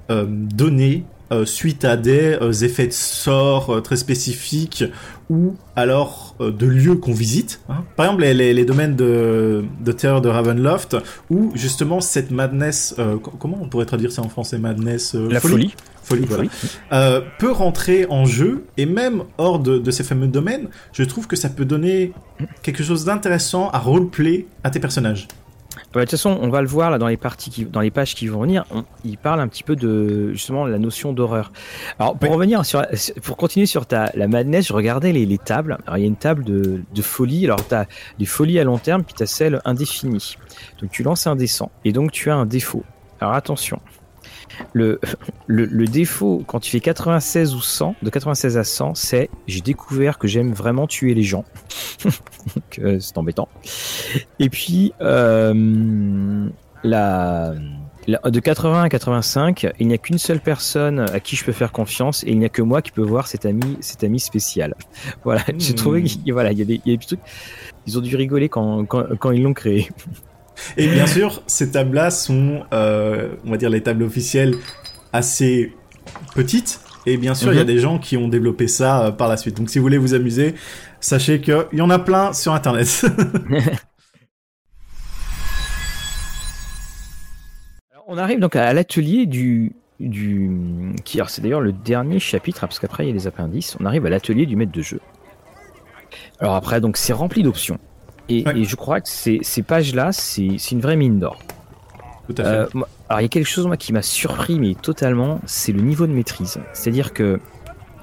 [0.10, 4.84] donnés euh, suite à des euh, effets de sort euh, très spécifiques
[5.30, 7.62] ou alors de lieux qu'on visite.
[7.70, 7.84] Hein.
[7.96, 10.98] Par exemple, les, les, domaines de, de, terreur de Ravenloft,
[11.30, 12.96] où justement cette madness,
[13.40, 15.76] comment on pourrait traduire ça en français, madness La folie?
[16.02, 17.22] Folie, voilà.
[17.38, 21.36] peut rentrer en jeu et même hors de, de, ces fameux domaines, je trouve que
[21.36, 22.14] ça peut donner
[22.64, 25.28] quelque chose d'intéressant à roleplay à tes personnages.
[25.94, 27.92] Bah, de toute façon, on va le voir là dans les parties, qui, dans les
[27.92, 28.66] pages qui vont venir.
[29.04, 31.52] il parle un petit peu de justement la notion d'horreur.
[32.00, 32.86] Alors pour revenir sur,
[33.24, 35.78] pour continuer sur ta la madness, je regardais les, les tables.
[35.86, 37.46] Alors il y a une table de, de folie.
[37.46, 37.88] Alors tu as
[38.18, 40.38] des folies à long terme, puis tu as celle indéfinie.
[40.82, 42.84] Donc tu lances un descent et donc tu as un défaut.
[43.20, 43.80] Alors attention.
[44.74, 45.00] Le,
[45.48, 50.18] le, défaut, quand tu fais 96 ou 100, de 96 à 100, c'est j'ai découvert
[50.18, 51.46] que j'aime vraiment tuer les gens.
[52.04, 53.50] Donc euh, c'est embêtant.
[54.40, 56.50] Et puis, euh,
[56.84, 57.54] la,
[58.08, 61.72] de 80 à 85, il n'y a qu'une seule personne à qui je peux faire
[61.72, 64.76] confiance et il n'y a que moi qui peux voir cet ami, cet ami spécial.
[65.24, 67.20] Voilà, j'ai trouvé qu'il voilà, y, a des, y a des trucs.
[67.88, 69.90] Ils ont dû rigoler quand, quand, quand ils l'ont créé.
[70.78, 74.56] Et bien sûr, ces tables-là sont, euh, on va dire, les tables officielles
[75.14, 75.74] assez
[76.36, 76.82] petites.
[77.06, 77.68] Et bien sûr, il y a mhm.
[77.68, 79.58] des gens qui ont développé ça euh, par la suite.
[79.58, 80.56] Donc si vous voulez vous amuser,
[81.00, 83.06] sachez qu'il y en a plein sur Internet.
[88.10, 90.50] on arrive donc à l'atelier du, du
[91.06, 93.86] qui c'est d'ailleurs le dernier chapitre hein, parce qu'après il y a les appendices on
[93.86, 95.00] arrive à l'atelier du maître de jeu
[96.40, 97.80] alors après donc c'est rempli d'options
[98.30, 101.40] et, je crois que ces, ces pages-là, c'est une vraie mine d'or.
[102.28, 102.50] Tout à fait.
[102.50, 102.68] Euh,
[103.10, 106.06] alors il y a quelque chose moi qui m'a surpris, mais totalement, c'est le niveau
[106.06, 106.60] de maîtrise.
[106.74, 107.40] C'est-à-dire que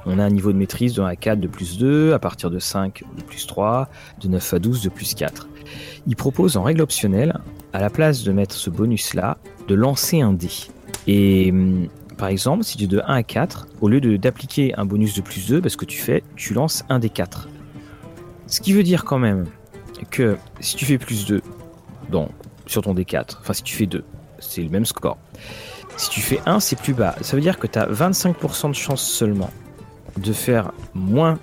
[0.05, 2.51] on a un niveau de maîtrise de 1 à 4 de plus 2, à partir
[2.51, 3.89] de 5 de plus 3,
[4.21, 5.49] de 9 à 12 de plus 4.
[6.07, 7.41] Il propose en règle optionnelle,
[7.73, 10.51] à la place de mettre ce bonus-là, de lancer un dé.
[11.09, 14.85] Et hum, par exemple, si tu es de 1 à 4, au lieu d'appliquer un
[14.85, 17.49] bonus de plus 2, parce que tu fais, tu lances un des 4.
[18.47, 19.47] Ce qui veut dire quand même
[20.11, 21.43] que si tu fais plus 2
[22.11, 22.31] donc,
[22.67, 24.05] sur ton D4, enfin si tu fais 2,
[24.39, 25.19] c'est le même score.
[25.97, 27.15] Si tu fais 1, c'est plus bas.
[27.23, 29.51] Ça veut dire que tu as 25% de chance seulement
[30.19, 31.39] de faire moins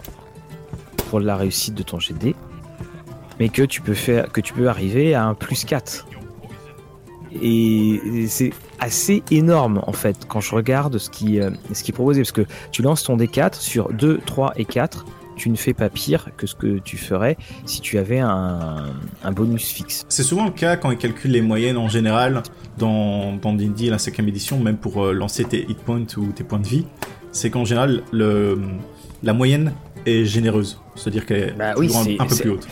[1.10, 2.36] pour la réussite de ton GD,
[3.40, 6.08] mais que tu peux faire que tu peux arriver à un plus 4.
[7.42, 11.94] Et c'est assez énorme en fait quand je regarde ce qui, euh, ce qui est
[11.94, 15.74] proposé parce que tu lances ton D4 sur 2, 3 et 4 tu ne fais
[15.74, 18.94] pas pire que ce que tu ferais si tu avais un,
[19.36, 20.06] bonus fixe.
[20.10, 22.44] C'est souvent le cas quand ils calculent les moyennes en général
[22.78, 26.44] dans, dans D&D la 5 édition, même pour euh, lancer tes hit points ou tes
[26.44, 26.86] points de vie.
[27.32, 28.60] C'est qu'en général, le,
[29.24, 29.74] la moyenne
[30.06, 30.80] est généreuse.
[30.96, 32.68] C'est-à-dire qu'elle est, bah un, peu plus haute.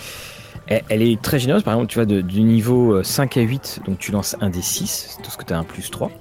[0.67, 1.63] Elle, est très généreuse.
[1.63, 4.61] Par exemple, tu vas du niveau 5 euh, à 8, donc tu lances un des
[4.61, 6.11] 6, tout ce que tu as un plus 3.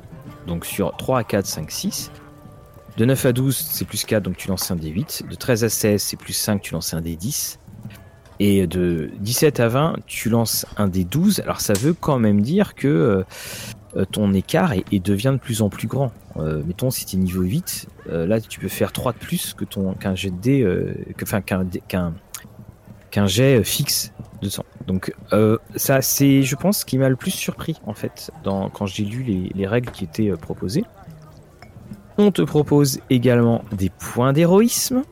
[0.47, 2.11] Donc sur 3 à 4, 5, 6.
[3.01, 5.25] De 9 à 12, c'est plus 4, donc tu lances un des 8.
[5.27, 7.59] De 13 à 16, c'est plus 5, tu lances un des 10.
[8.41, 11.41] Et de 17 à 20, tu lances un des 12.
[11.41, 13.25] Alors ça veut quand même dire que
[13.97, 16.13] euh, ton écart devient de plus en plus grand.
[16.37, 19.55] Euh, mettons, si tu es niveau 8, euh, là tu peux faire 3 de plus
[19.55, 20.31] que ton qu'un jet
[21.23, 21.65] enfin qu'un
[23.65, 24.63] fixe de 100.
[24.87, 25.15] Donc
[25.75, 29.51] ça c'est je pense ce qui m'a le plus surpris en fait quand j'ai lu
[29.55, 30.85] les règles qui étaient proposées.
[32.23, 35.05] On te propose également des points d'héroïsme.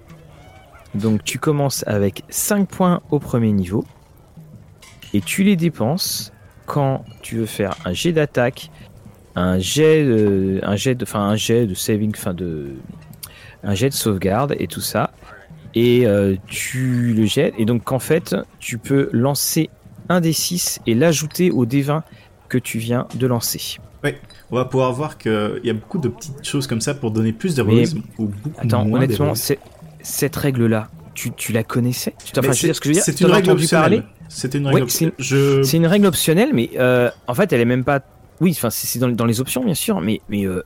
[0.94, 3.87] Donc tu commences avec 5 points au premier niveau.
[5.14, 6.35] Et tu les dépenses
[6.66, 8.71] quand tu veux faire un jet d'attaque,
[9.37, 12.75] un jet de, un jet de, enfin un jet de saving, enfin de,
[13.62, 15.11] un jet de sauvegarde et tout ça.
[15.75, 17.55] Et euh, tu le jettes.
[17.57, 19.71] Et donc en fait, tu peux lancer
[20.11, 22.03] un des 6 et l'ajouter au D20
[22.51, 23.79] que tu viens de lancer.
[24.51, 27.33] On va pouvoir voir qu'il y a beaucoup de petites choses comme ça pour donner
[27.33, 32.15] plus d'héroïsme ou beaucoup Attends, honnêtement, cette règle-là, tu, tu, la connaissais?
[32.25, 33.03] Tu enfin, ce que je veux dire?
[33.03, 34.05] C'est une règle optionnelle.
[34.29, 38.01] C'est une C'est une règle optionnelle, mais euh, en fait, elle est même pas
[38.41, 40.63] oui, enfin c'est dans, dans, les options bien sûr, mais mais euh,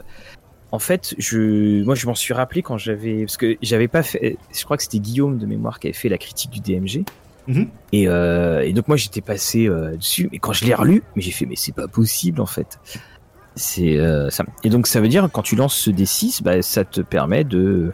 [0.73, 4.37] en fait, je, moi je m'en suis rappelé quand j'avais, parce que j'avais pas fait,
[4.55, 7.05] je crois que c'était Guillaume de mémoire qui avait fait la critique du DMG.
[7.49, 7.69] Mhm.
[7.93, 11.23] Et, euh, et, donc moi j'étais passé euh, dessus, et quand je l'ai relu, mais
[11.23, 12.79] j'ai fait mais c'est pas possible en fait.
[13.55, 14.45] C'est euh, ça.
[14.65, 17.93] Et donc ça veut dire quand tu lances ce D6, bah, ça te permet de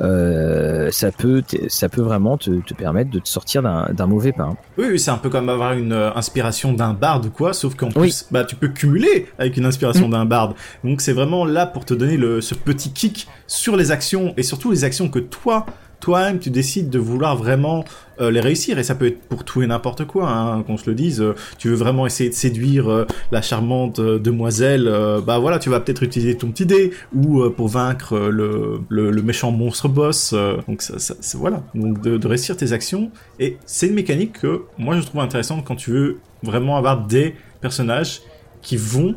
[0.00, 4.56] euh, ça peut ça peut vraiment te, te permettre de te sortir d'un mauvais pain.
[4.78, 7.74] Oui, oui c'est un peu comme avoir une euh, inspiration d'un barde ou quoi, sauf
[7.74, 10.12] qu'en plus, bah, tu peux cumuler avec une inspiration mmh.
[10.12, 10.54] d'un barde.
[10.84, 14.42] Donc c'est vraiment là pour te donner le, ce petit kick sur les actions et
[14.42, 15.66] surtout les actions que toi
[16.02, 17.84] toi-même tu décides de vouloir vraiment
[18.20, 18.78] euh, les réussir.
[18.78, 21.22] Et ça peut être pour tout et n'importe quoi hein, qu'on se le dise.
[21.22, 24.90] Euh, tu veux vraiment essayer de séduire euh, la charmante demoiselle
[25.24, 26.92] bah voilà tu vas peut-être utiliser ton petit dé.
[27.14, 30.34] Ou pour vaincre le, le, méchant monstre boss.
[30.66, 31.62] Donc ça, ça voilà.
[31.74, 33.10] Donc de, de, réussir tes actions.
[33.38, 37.36] Et c'est une mécanique que moi je trouve intéressante quand tu veux vraiment avoir des
[37.60, 38.22] personnages
[38.60, 39.14] qui vont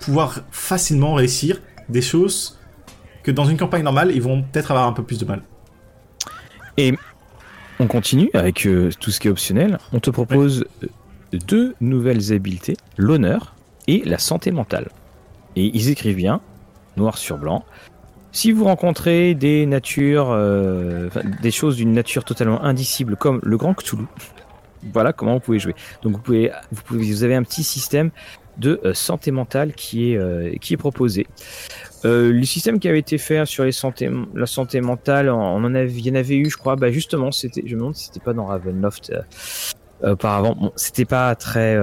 [0.00, 2.58] pouvoir facilement réussir des choses
[3.24, 5.42] que dans une campagne normale ils vont peut-être avoir un peu plus de mal
[6.78, 6.94] et
[7.80, 9.78] on continue avec euh, tout ce qui est optionnel.
[9.92, 10.86] On te propose euh,
[11.32, 13.56] deux nouvelles habiletés, l'honneur
[13.88, 14.88] et la santé mentale.
[15.56, 16.40] Et ils écrivent bien,
[16.96, 17.64] noir sur blanc.
[18.30, 21.08] Si vous rencontrez des natures, euh,
[21.42, 24.04] des choses d'une nature totalement indicible comme le Grand Cthulhu,
[24.92, 25.74] voilà comment vous pouvez jouer.
[26.02, 28.10] Donc vous pouvez, vous, pouvez, vous avez un petit système
[28.56, 31.28] de santé mentale qui est, qui est proposé.
[32.04, 33.72] Euh, le système qui avait été fait sur la
[34.46, 36.76] santé mentale, on en avait, il y en avait eu, je crois.
[36.76, 39.22] Bah justement, c'était, je me demande si c'était pas dans Ravenloft euh,
[40.04, 40.72] euh, auparavant.
[40.76, 41.76] C'était pas très,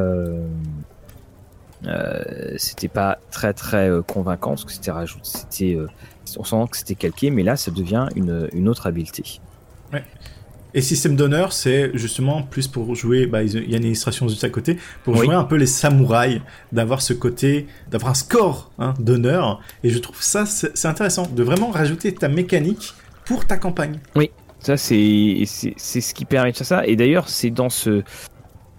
[2.57, 5.77] c'était pas très très convaincant parce que c'était rajouté, c'était,
[6.37, 9.41] on sent que c'était calqué, mais là, ça devient une, une autre habileté.
[9.91, 10.03] Ouais.
[10.75, 14.43] Et système d'honneur, c'est justement plus pour jouer, bah, il y a une illustration juste
[14.43, 16.41] à côté, pour jouer un peu les samouraïs,
[16.73, 19.61] d'avoir ce côté, d'avoir un score hein, d'honneur.
[19.83, 22.93] Et je trouve ça, c'est intéressant, de vraiment rajouter ta mécanique
[23.25, 23.99] pour ta campagne.
[24.17, 26.85] Oui, ça c'est c'est ce qui permet de faire ça.
[26.85, 28.03] Et d'ailleurs, c'est dans ce...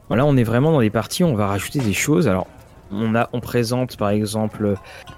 [0.09, 2.29] Voilà, on est vraiment dans des parties où on va rajouter des choses.
[2.29, 2.47] Alors,
[2.91, 4.77] on, a, on présente par exemple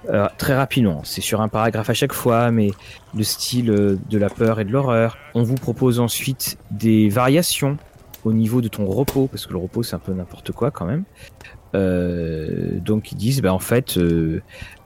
[0.09, 2.71] euh, très rapidement, c'est sur un paragraphe à chaque fois, mais
[3.15, 5.17] le style euh, de la peur et de l'horreur.
[5.35, 7.77] On vous propose ensuite des variations
[8.25, 10.85] au niveau de ton repos, parce que le repos c'est un peu n'importe quoi quand
[10.85, 11.03] même.
[11.75, 13.99] Euh, donc ils disent, bah, en fait,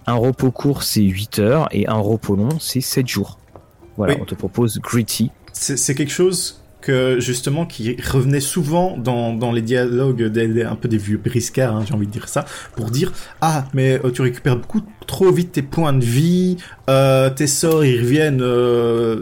[0.05, 3.39] un repos court c'est 8 heures et un repos long c'est 7 jours.
[3.97, 5.31] Voilà, on te propose Gritty.
[5.51, 10.89] C'est quelque chose que justement qui revenait souvent dans, dans les dialogues des, un peu
[10.89, 14.21] des vieux briscards, hein, j'ai envie de dire ça, pour dire ah mais euh, tu
[14.21, 16.57] récupères beaucoup trop vite tes points de vie,
[16.89, 19.21] euh, tes sorts ils reviennent, euh,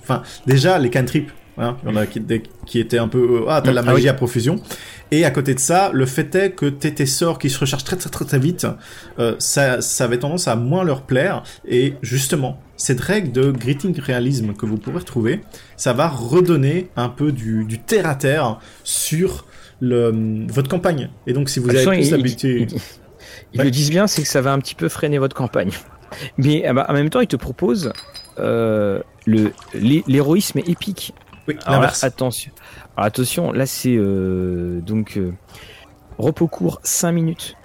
[0.00, 2.22] enfin déjà les cantrips, hein, il y en a qui,
[2.66, 4.56] qui étaient un peu ah t'as de la ah magie à profusion.
[5.10, 7.96] Et à côté de ça, le fait est que tes sorts qui se rechargent très
[7.96, 8.66] très très très vite,
[9.38, 11.42] ça, ça avait tendance à moins leur plaire.
[11.66, 15.40] Et justement, cette règle de greeting réalisme que vous pourrez retrouver,
[15.76, 19.44] ça va redonner un peu du, du terre à terre sur
[19.80, 21.10] le, votre campagne.
[21.26, 22.72] Et donc si vous avez plus l'habitude...
[23.52, 25.70] Ils, le disent bien, c'est que ça va un petit peu freiner votre campagne.
[26.38, 27.92] Mais ah bah, en même temps, ils te proposent
[28.38, 31.14] euh, l'héroïsme épique.
[31.46, 32.52] Oui, Alors attention.
[32.96, 35.32] attention, là c'est euh, donc euh,
[36.18, 37.56] repos court 5 minutes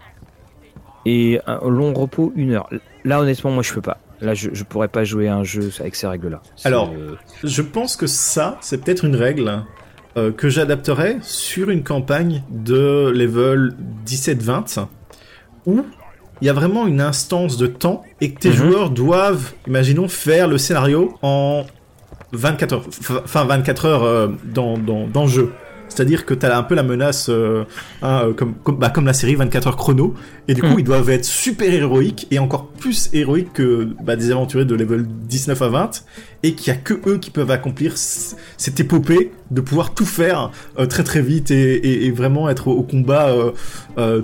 [1.06, 2.70] et un long repos 1 heure.
[3.04, 4.00] Là honnêtement moi je peux pas.
[4.24, 6.42] Là je, je pourrais pas jouer un jeu avec ces règles là.
[6.64, 9.64] Alors euh, je pense que ça c'est peut-être une règle
[10.38, 13.74] que j'adapterais sur une campagne de level
[14.06, 14.86] 17-20
[15.66, 15.86] où
[16.42, 18.56] il y a vraiment une instance de temps et que tes mhm.
[18.56, 21.64] joueurs doivent, imaginons, faire le scénario en
[22.34, 22.86] 24 heures,
[23.24, 25.54] enfin 24 heures euh, dans, dans, dans le jeu.
[25.94, 27.66] C'est-à-dire que tu as un peu la menace, euh,
[28.02, 30.14] hein, euh, comme, comme, bah, comme, la série 24 heures chrono,
[30.48, 30.80] et du coup, mm.
[30.80, 35.06] ils doivent être super héroïques, et encore plus héroïques que bah, des aventuriers de level
[35.08, 36.04] 19 à 20,
[36.44, 40.52] et qu'il y a que eux qui peuvent accomplir cette épopée de pouvoir tout faire
[40.90, 43.34] très très vite et, et, vraiment être au, combat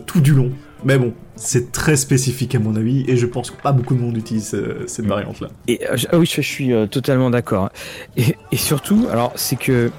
[0.06, 0.52] tout du long.
[0.84, 4.02] Mais bon, c'est très spécifique à mon avis et je pense que pas beaucoup de
[4.02, 5.48] monde utilise euh, cette variante là.
[5.68, 7.70] Et euh, ah oui, je, suis euh, totalement d'accord.
[8.18, 9.92] Et, et, surtout, alors c'est que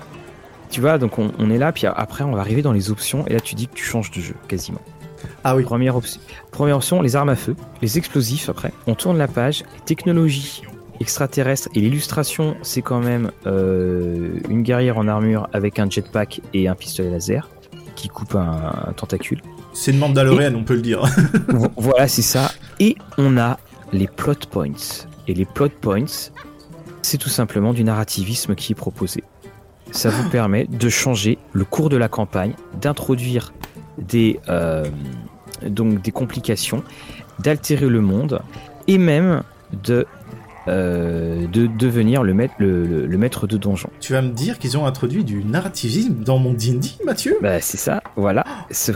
[0.70, 3.34] tu vois, donc on, est là, puis après on va arriver dans les options et
[3.34, 4.80] là tu dis que tu changes de jeu quasiment.
[5.44, 5.64] Ah oui.
[5.64, 8.72] Première, option, première option, les armes à feu, les explosifs après.
[8.86, 10.62] On tourne la page, les technologies
[11.00, 16.74] extraterrestres et l'illustration, c'est quand même une guerrière en armure avec un jetpack et un
[16.74, 17.48] pistolet laser
[17.96, 19.42] qui coupe un tentacule.
[19.72, 21.02] C'est une Mandalorienne, on peut le dire.
[21.76, 22.50] voilà, c'est ça.
[22.80, 23.58] Et on a
[23.92, 24.72] les plot points.
[25.28, 26.30] Et les plot points,
[27.02, 29.22] c'est tout simplement du narrativisme qui est proposé.
[29.92, 33.52] Ça vous permet de changer le cours de la campagne, d'introduire
[33.98, 34.86] des, euh,
[35.66, 36.82] donc des complications,
[37.38, 38.42] d'altérer le monde
[38.86, 39.42] et même
[39.84, 40.06] de
[40.68, 43.88] euh, de devenir le maître, le, le, maître de donjon.
[43.98, 47.38] Tu vas me dire qu'ils ont introduit du narrativisme dans mon D&D, Mathieu?
[47.40, 48.44] Bah c'est ça, voilà.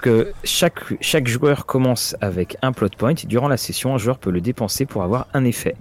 [0.02, 4.18] Que chaque, chaque joueur commence avec un plot point et durant la session, un joueur
[4.18, 5.74] peut le dépenser pour avoir un effet.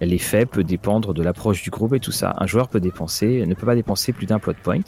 [0.00, 2.34] L'effet peut dépendre de l'approche du groupe et tout ça.
[2.38, 4.80] Un joueur peut dépenser, ne peut pas dépenser plus d'un plot point.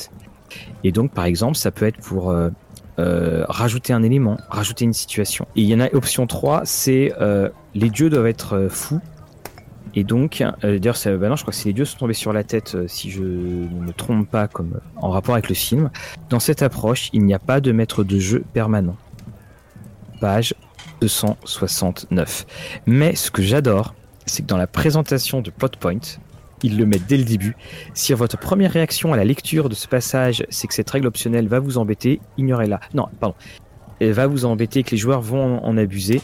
[0.85, 2.51] Et donc par exemple, ça peut être pour euh,
[2.99, 5.47] euh, rajouter un élément, rajouter une situation.
[5.57, 9.01] Et il y en a option 3, c'est euh, les dieux doivent être fous
[9.95, 12.45] et donc, euh, d'ailleurs, bah non, je crois que les dieux sont tombés sur la
[12.45, 15.91] tête, euh, si je ne me trompe pas, comme euh, en rapport avec le film.
[16.29, 18.97] Dans cette approche, il n'y a pas de maître de jeu permanent.
[20.21, 20.55] Page
[21.01, 22.47] 269.
[22.87, 23.95] Mais ce que j'adore,
[24.27, 26.19] c'est que dans la présentation de Plotpoint,
[26.63, 27.57] ils le mettent dès le début.
[27.95, 31.49] Si votre première réaction à la lecture de ce passage, c'est que cette règle optionnelle
[31.49, 32.81] va vous embêter, ignorez-la.
[32.95, 33.35] Non, pardon.
[34.01, 36.21] Elle va vous embêter que les joueurs vont en abuser.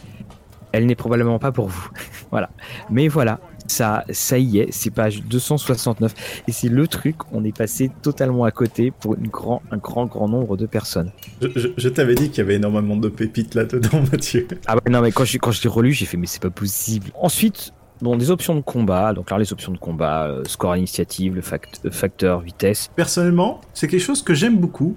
[0.72, 1.88] Elle n'est probablement pas pour vous.
[2.30, 2.50] voilà.
[2.90, 6.42] Mais voilà, ça, ça y est, c'est page 269.
[6.48, 10.06] Et c'est le truc, on est passé totalement à côté pour une grand, un grand,
[10.06, 11.12] grand nombre de personnes.
[11.40, 14.46] Je, t'avais dit qu'il y avait énormément de pépites là-dedans, Mathieu.
[14.66, 16.50] Ah ouais, non, mais quand je, quand je l'ai relu, j'ai fait, mais c'est pas
[16.50, 17.10] possible.
[17.14, 19.12] Ensuite, bon, des options de combat.
[19.12, 22.90] Donc là, les options de combat, euh, score initiative, le euh, facteur vitesse.
[22.94, 24.96] Personnellement, c'est quelque chose que j'aime beaucoup.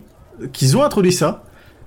[0.53, 1.43] Qu'ils ont introduit ça.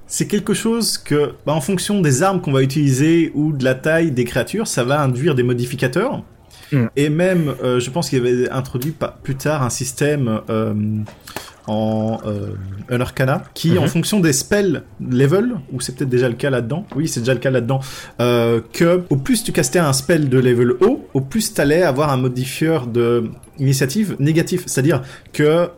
[0.06, 3.74] C'est quelque chose que, bah, en fonction des armes qu'on va utiliser ou de la
[3.74, 6.22] taille des créatures, ça va induire des modificateurs.
[6.72, 6.86] Mm.
[6.96, 10.74] Et même, euh, je pense qu'il avait introduit plus tard un système euh,
[11.66, 12.54] en euh,
[13.54, 13.88] qui, en mm-hmm.
[13.88, 17.40] fonction des spells level, ou c'est peut-être déjà le cas là-dedans, oui, c'est déjà le
[17.40, 17.80] cas là-dedans,
[18.18, 22.16] que au plus tu castais un spell de level haut, au plus t'allais avoir un
[22.16, 24.64] modifieur de initiative négatif.
[24.66, 25.70] C'est-à-dire que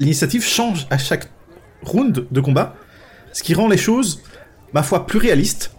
[0.00, 1.30] l'initiative change à chaque
[1.82, 2.74] round de combat,
[3.32, 4.22] ce qui rend les choses,
[4.72, 5.72] ma foi, plus réalistes.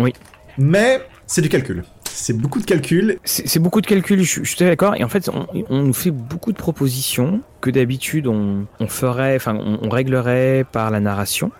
[0.00, 0.12] Oui.
[0.58, 1.84] Mais c'est du calcul
[2.16, 3.18] c'est beaucoup de calculs.
[3.24, 4.94] C'est beaucoup de calculs, je, suis d'accord.
[4.96, 9.88] Et en fait, on, nous fait beaucoup de propositions que d'habitude on, ferait, enfin, on,
[9.90, 11.52] réglerait par la narration.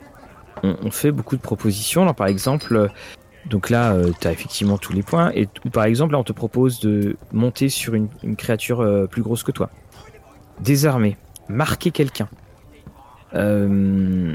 [0.62, 2.12] On, fait beaucoup de propositions.
[2.14, 2.88] Par exemple,
[3.44, 5.30] donc là, euh, tu as effectivement tous les points.
[5.34, 9.52] Et par exemple, on te propose de monter sur une, créature euh, plus grosse que
[9.52, 9.68] toi,
[10.60, 11.18] désarmer,
[11.50, 12.30] marquer quelqu'un,
[13.34, 14.34] euh,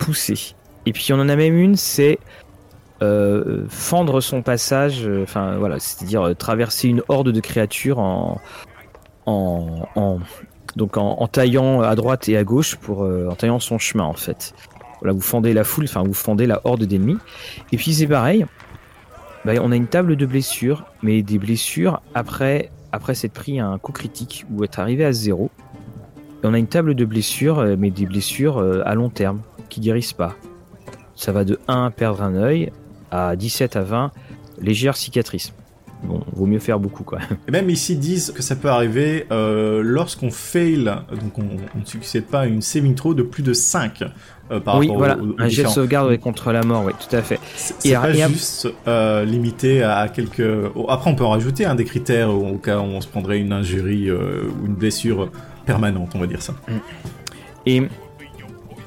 [0.00, 0.56] pousser.
[0.86, 2.18] Et puis on en a même une, c'est
[3.02, 8.40] euh, fendre son passage, euh, enfin voilà, c'est-à-dire euh, traverser une horde de créatures en,
[9.26, 10.20] en,
[10.76, 14.54] donc en, taillant à droite et à gauche pour en taillant son chemin en fait.
[15.00, 17.18] Voilà, vous fendez la foule, enfin vous fendez la horde d'ennemis.
[17.72, 18.46] Et puis c'est pareil,
[19.44, 23.78] bah, on a une table de blessures, mais des blessures après après s'être pris un
[23.78, 25.50] coup critique ou être arrivé à zéro.
[26.44, 30.12] Et on a une table de blessures, mais des blessures à long terme qui guérissent
[30.12, 30.36] pas.
[31.16, 32.70] Ça va de 1 perdre un œil
[33.12, 34.10] à 17 à 20,
[34.60, 35.52] légère cicatrice.
[36.02, 37.20] Bon, vaut mieux faire beaucoup quoi.
[37.46, 42.24] Et même ici disent que ça peut arriver euh, lorsqu'on fail, donc on, ne succède
[42.24, 44.02] pas à une saving throw de plus de 5
[44.50, 47.38] euh, par oui, voilà, un jet de sauvegarde contre la mort, oui, tout à fait.
[47.54, 50.42] C'est pas juste euh, limité à quelques.
[50.88, 53.52] Après, on peut en rajouter un des critères au cas où on se prendrait une
[53.52, 55.30] injurie ou une blessure
[55.66, 56.54] permanente, on va dire ça.
[57.64, 57.84] Et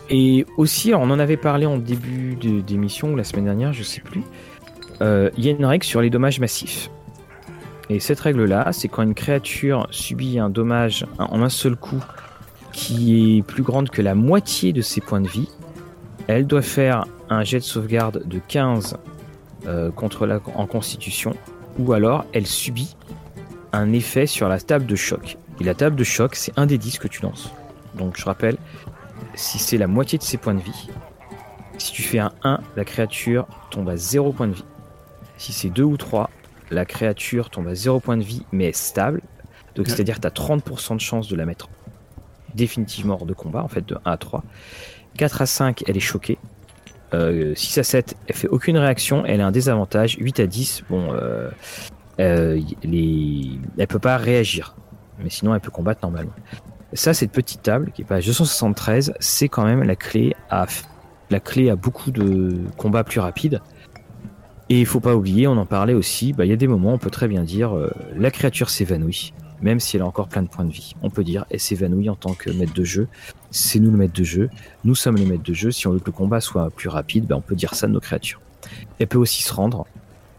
[0.09, 4.01] et aussi, on en avait parlé en début d'émission ou la semaine dernière, je sais
[4.01, 4.23] plus.
[5.01, 6.89] Euh, il y a une règle sur les dommages massifs.
[7.89, 12.03] Et cette règle-là, c'est quand une créature subit un dommage en un seul coup
[12.71, 15.49] qui est plus grande que la moitié de ses points de vie,
[16.27, 18.97] elle doit faire un jet de sauvegarde de 15
[19.67, 21.35] euh, contre la, en constitution,
[21.79, 22.95] ou alors elle subit
[23.71, 25.37] un effet sur la table de choc.
[25.61, 27.51] Et la table de choc, c'est un des 10 que tu lances.
[27.95, 28.57] Donc je rappelle,
[29.33, 30.89] si c'est la moitié de ses points de vie.
[31.77, 34.65] Si tu fais un 1, la créature tombe à 0 points de vie.
[35.37, 36.29] Si c'est 2 ou 3,
[36.71, 39.21] la créature tombe à 0 points de vie mais est stable.
[39.75, 41.69] Donc c'est-à-dire que tu as 30% de chance de la mettre
[42.53, 44.43] définitivement hors de combat, en fait de 1 à 3.
[45.17, 46.37] 4 à 5, elle est choquée.
[47.11, 50.17] 6 euh, à 7, elle fait aucune réaction, elle a un désavantage.
[50.19, 51.49] 8 à 10, bon, euh,
[52.19, 53.59] euh, les...
[53.77, 54.75] elle peut pas réagir.
[55.23, 56.33] Mais sinon, elle peut combattre normalement.
[56.95, 60.65] Ça, cette petite table, qui est page 273, c'est quand même la clé à,
[61.29, 63.61] la clé à beaucoup de combats plus rapides.
[64.69, 66.93] Et il faut pas oublier, on en parlait aussi, bah, il y a des moments,
[66.93, 70.41] on peut très bien dire, euh, la créature s'évanouit, même si elle a encore plein
[70.41, 70.93] de points de vie.
[71.01, 73.09] On peut dire, elle s'évanouit en tant que maître de jeu.
[73.51, 74.49] C'est nous le maître de jeu.
[74.85, 75.71] Nous sommes les maîtres de jeu.
[75.71, 77.91] Si on veut que le combat soit plus rapide, bah, on peut dire ça de
[77.91, 78.39] nos créatures.
[78.99, 79.85] Elle peut aussi se rendre.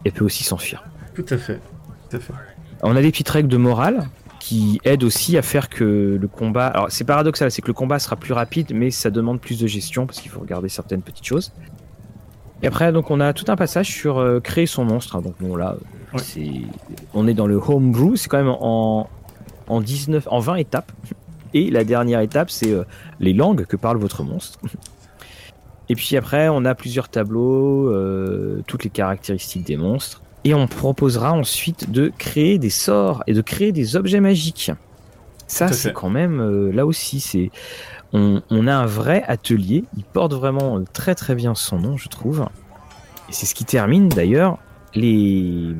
[0.05, 0.83] Elle peut aussi s'enfuir.
[1.13, 1.61] Tout à fait.
[2.09, 2.33] Tout à fait.
[2.81, 4.09] On a des petites règles de morale
[4.47, 6.67] qui aide aussi à faire que le combat.
[6.67, 9.67] Alors c'est paradoxal, c'est que le combat sera plus rapide, mais ça demande plus de
[9.67, 11.51] gestion parce qu'il faut regarder certaines petites choses.
[12.63, 15.15] Et après, donc, on a tout un passage sur euh, créer son monstre.
[15.17, 15.21] hein.
[15.21, 15.75] Donc, bon, là,
[16.13, 16.19] Ouais.
[16.23, 16.49] c'est,
[17.13, 18.15] on est dans le homebrew.
[18.15, 19.07] C'est quand même en,
[19.67, 20.91] en 19, en 20 étapes.
[21.53, 22.83] Et la dernière étape, c'est euh,
[23.19, 24.57] les langues que parle votre monstre.
[25.89, 30.21] Et puis après, on a plusieurs tableaux, euh, toutes les caractéristiques des monstres.
[30.43, 34.71] Et on proposera ensuite de créer des sorts et de créer des objets magiques.
[35.47, 37.51] Ça, c'est quand même, euh, là aussi, c'est,
[38.13, 39.83] on, on a un vrai atelier.
[39.97, 42.47] Il porte vraiment euh, très très bien son nom, je trouve.
[43.29, 44.57] Et c'est ce qui termine d'ailleurs
[44.93, 45.73] les.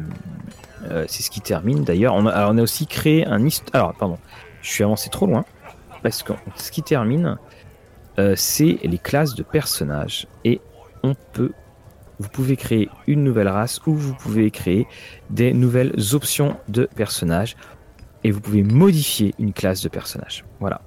[0.90, 2.14] euh, c'est ce qui termine d'ailleurs.
[2.16, 4.18] On a, alors on a aussi créé un hist- Alors, pardon,
[4.62, 5.46] je suis avancé trop loin.
[6.04, 7.38] Parce que ce qui termine,
[8.20, 10.28] euh, c'est les classes de personnages.
[10.46, 10.62] Et
[11.04, 11.52] on peut.
[12.20, 14.88] Vous pouvez créer une nouvelle race ou vous pouvez créer
[15.30, 17.56] des nouvelles options de personnages.
[18.24, 20.44] Et vous pouvez modifier une classe de personnage.
[20.60, 20.82] Voilà.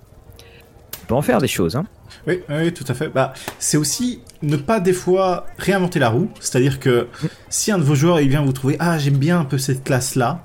[1.04, 1.86] On peut en faire des choses, hein.
[2.26, 3.08] Oui, oui, tout à fait.
[3.08, 6.30] Bah, c'est aussi ne pas des fois réinventer la roue.
[6.40, 7.08] C'est-à-dire que
[7.48, 9.84] si un de vos joueurs il vient vous trouver, ah j'aime bien un peu cette
[9.84, 10.44] classe-là,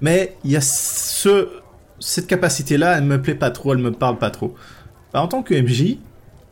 [0.00, 1.48] mais il y a ce,
[1.98, 4.54] cette capacité-là, elle me plaît pas trop, elle me parle pas trop.
[5.12, 5.98] Bah, en tant que MJ,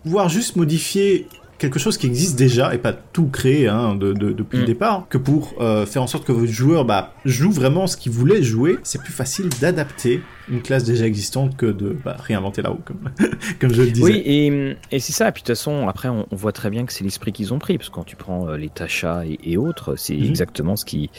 [0.02, 4.32] pouvoir juste modifier quelque chose qui existe déjà et pas tout créer hein, de, de-
[4.32, 4.60] depuis Mm.
[4.60, 7.96] le départ, que pour euh, faire en sorte que votre joueur bah, joue vraiment ce
[7.96, 12.62] qu'il voulait jouer, c'est plus facile d'adapter une classe déjà existante que de bah, réinventer
[12.62, 13.10] la roue, comme,
[13.60, 14.04] comme je le disais.
[14.04, 15.28] Oui, et, et c'est ça.
[15.28, 17.52] Et puis de toute façon, après, on, on voit très bien que c'est l'esprit qu'ils
[17.52, 20.24] ont pris, parce que quand tu prends euh, les Tasha et, et autres, c'est Mhm.
[20.24, 21.10] exactement ce qui,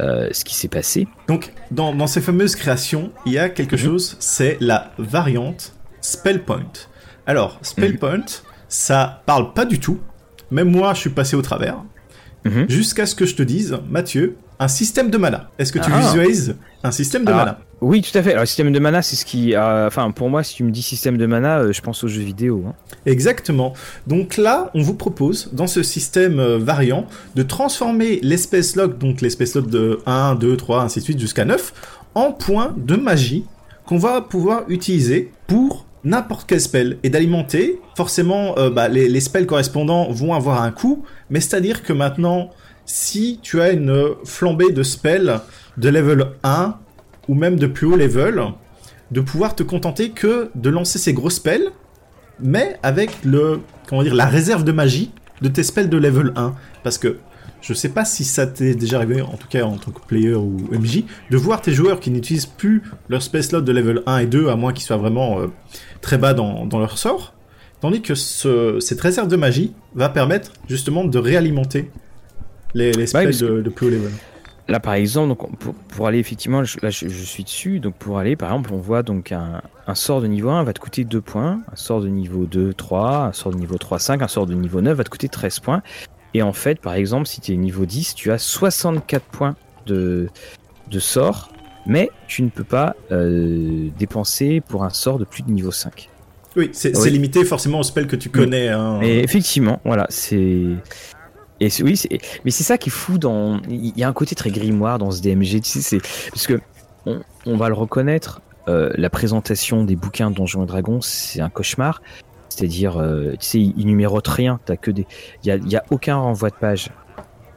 [0.00, 1.06] euh, ce qui s'est passé.
[1.28, 3.82] Donc, dans, dans ces fameuses créations, il y a quelque Mhm.
[3.82, 6.66] chose, c'est la variante Spell Point.
[7.26, 7.96] Alors, Mhm.
[7.98, 8.24] Point,
[8.68, 9.98] ça parle pas du tout.
[10.50, 11.76] Même moi, je suis passé au travers.
[12.44, 12.66] Mhm.
[12.68, 15.50] Jusqu'à ce que je te dise, Mathieu, un système de mana.
[15.58, 15.98] Est-ce que tu Ah.
[16.00, 17.36] visualises un système de Ah.
[17.36, 17.58] mana?
[17.82, 18.30] Oui, tout à fait.
[18.30, 19.54] Alors, le système de mana, c'est ce qui.
[19.54, 22.08] euh, Enfin, pour moi, si tu me dis système de mana, euh, je pense aux
[22.08, 22.64] jeux vidéo.
[22.66, 22.72] hein.
[23.04, 23.74] Exactement.
[24.06, 29.20] Donc là, on vous propose, dans ce système euh, variant, de transformer l'espèce log, donc
[29.20, 31.74] l'espèce log de 1, 2, 3, ainsi de suite, jusqu'à 9,
[32.14, 33.44] en points de magie
[33.84, 37.80] qu'on va pouvoir utiliser pour n'importe quel spell et d'alimenter.
[37.96, 42.50] Forcément, euh, bah, les, spells correspondants vont avoir un coût, mais c'est-à-dire que maintenant,
[42.86, 45.40] si tu as une flambée de spells
[45.76, 46.76] de level 1
[47.28, 48.42] ou même de plus haut level,
[49.10, 51.70] de pouvoir te contenter que de lancer ces gros spells
[52.40, 55.10] mais avec le comment dire la réserve de magie
[55.42, 57.16] de tes spells de level 1 parce que
[57.66, 60.34] je sais pas si ça t'est déjà arrivé en tout cas en tant que player
[60.34, 64.18] ou MJ de voir tes joueurs qui n'utilisent plus leur spell slot de level 1
[64.18, 65.46] et 2 à moins qu'ils soient vraiment euh,
[66.00, 67.34] très bas dans, dans leur sort
[67.80, 71.90] tandis que ce- cette réserve de magie va permettre justement de réalimenter
[72.74, 74.10] les, les spells que- de, de plus haut level
[74.68, 77.78] Là, par exemple, donc, pour, pour aller effectivement, là, je, je suis dessus.
[77.78, 80.72] Donc, pour aller, par exemple, on voit donc un, un sort de niveau 1 va
[80.72, 84.00] te coûter 2 points, un sort de niveau 2, 3, un sort de niveau 3,
[84.00, 85.82] 5, un sort de niveau 9 va te coûter 13 points.
[86.36, 89.56] Et en fait, par exemple, si tu es niveau 10, tu as 64 points
[89.86, 90.28] de,
[90.90, 91.50] de sort,
[91.86, 96.10] mais tu ne peux pas euh, dépenser pour un sort de plus de niveau 5.
[96.56, 97.10] oui c'est Oui.
[97.10, 99.00] limité forcément aux spells que tu connais hein.
[99.00, 100.66] Et effectivement, voilà, c'est.
[101.58, 101.98] Et oui,
[102.44, 103.62] mais c'est ça qui est fou dans.
[103.66, 106.60] Il y a un côté très grimoire dans ce DMG, tu sais, c'est parce que
[107.06, 108.42] on, on va le reconnaître.
[108.68, 112.02] euh, la présentation des bouquins Donjons et Dragons, c'est un cauchemar.
[112.48, 114.60] C'est-à-dire, euh, tu sais, ils numérotent rien.
[114.64, 115.06] T'as que des.
[115.42, 116.90] Il y a, il y a aucun renvoi de page.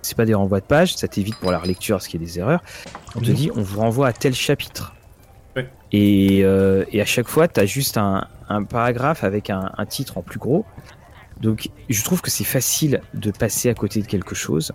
[0.01, 2.39] C'est pas des renvois de page, ça t'évite pour la relecture qu'il y a des
[2.39, 2.63] erreurs.
[3.15, 4.95] On te dit, on vous renvoie à tel chapitre.
[5.55, 5.69] Ouais.
[5.91, 9.85] Et, euh, et à chaque fois, tu as juste un, un paragraphe avec un, un
[9.85, 10.65] titre en plus gros.
[11.41, 14.71] Donc, je trouve que c'est facile de passer à côté de quelque chose.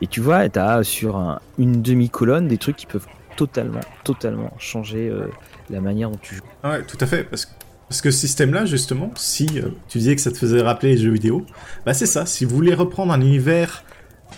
[0.00, 3.06] Et tu vois, tu as sur un- une demi-colonne des trucs qui peuvent
[3.36, 5.30] totalement, totalement changer euh,
[5.68, 6.42] la manière dont tu joues.
[6.62, 7.24] Ah Ouais, tout à fait.
[7.24, 7.50] Parce que,
[7.90, 10.98] parce que ce système-là, justement, si euh, tu disais que ça te faisait rappeler les
[10.98, 11.44] jeux vidéo,
[11.84, 12.24] bah c'est ça.
[12.24, 13.82] Si vous voulez reprendre un univers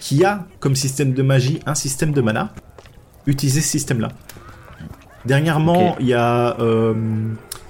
[0.00, 2.54] qui a comme système de magie un système de mana,
[3.26, 4.08] utilisez ce système-là.
[5.26, 6.94] Dernièrement, il y a euh,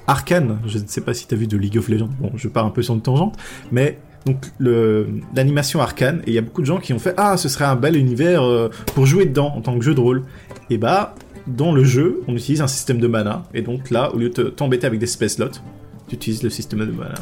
[0.07, 0.61] Arkane.
[0.66, 2.11] Je ne sais pas si tu as vu de League of Legends.
[2.20, 3.37] Bon, je pars un peu sur une tangente,
[3.72, 7.37] mais donc l'animation Arkane et il y a beaucoup de gens qui ont fait ah
[7.37, 10.22] ce serait un bel univers euh, pour jouer dedans en tant que jeu de rôle.
[10.70, 11.16] Et bah
[11.47, 13.45] dans le jeu, on utilise un système de mana.
[13.55, 15.49] Et donc là, au lieu de te- t'embêter avec des space slots,
[16.09, 17.14] tu utilises le système de mana.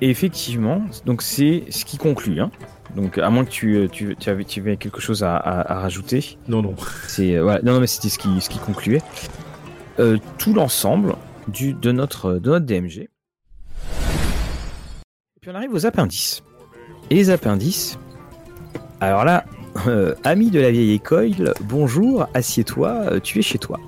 [0.00, 2.40] Et effectivement, donc c'est ce qui conclut.
[2.40, 2.50] Hein.
[2.96, 5.72] Donc, à moins que tu, euh, tu, tu avais, tu avais quelque chose à, à-
[5.72, 6.38] à rajouter.
[6.48, 6.74] Non, non.
[7.08, 7.60] C'est euh, voilà.
[7.62, 9.02] non, non, mais c'était ce qui, ce qui concluait
[10.00, 11.14] Euh, tout l'ensemble
[11.48, 12.98] du de notre de notre DMG.
[12.98, 13.08] Et
[15.40, 16.42] puis on arrive aux appendices.
[17.10, 17.98] Et les appendices.
[19.00, 19.44] Alors là,
[19.86, 23.80] euh, ami de la vieille école, bonjour, assieds-toi, euh, tu es chez toi.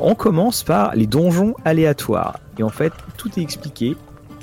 [0.00, 2.38] On commence par les donjons aléatoires.
[2.58, 3.96] Et en fait, tout est expliqué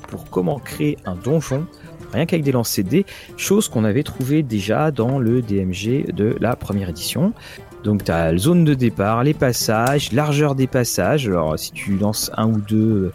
[0.08, 1.66] pour comment créer un donjon
[2.14, 3.06] rien qu'avec des lancers de dés,
[3.36, 7.34] chose qu'on avait trouvé déjà dans le DMG de la première édition.
[7.84, 11.28] Donc tu as la zone de départ, les passages, largeur des passages.
[11.28, 13.12] Alors si tu lances un ou deux,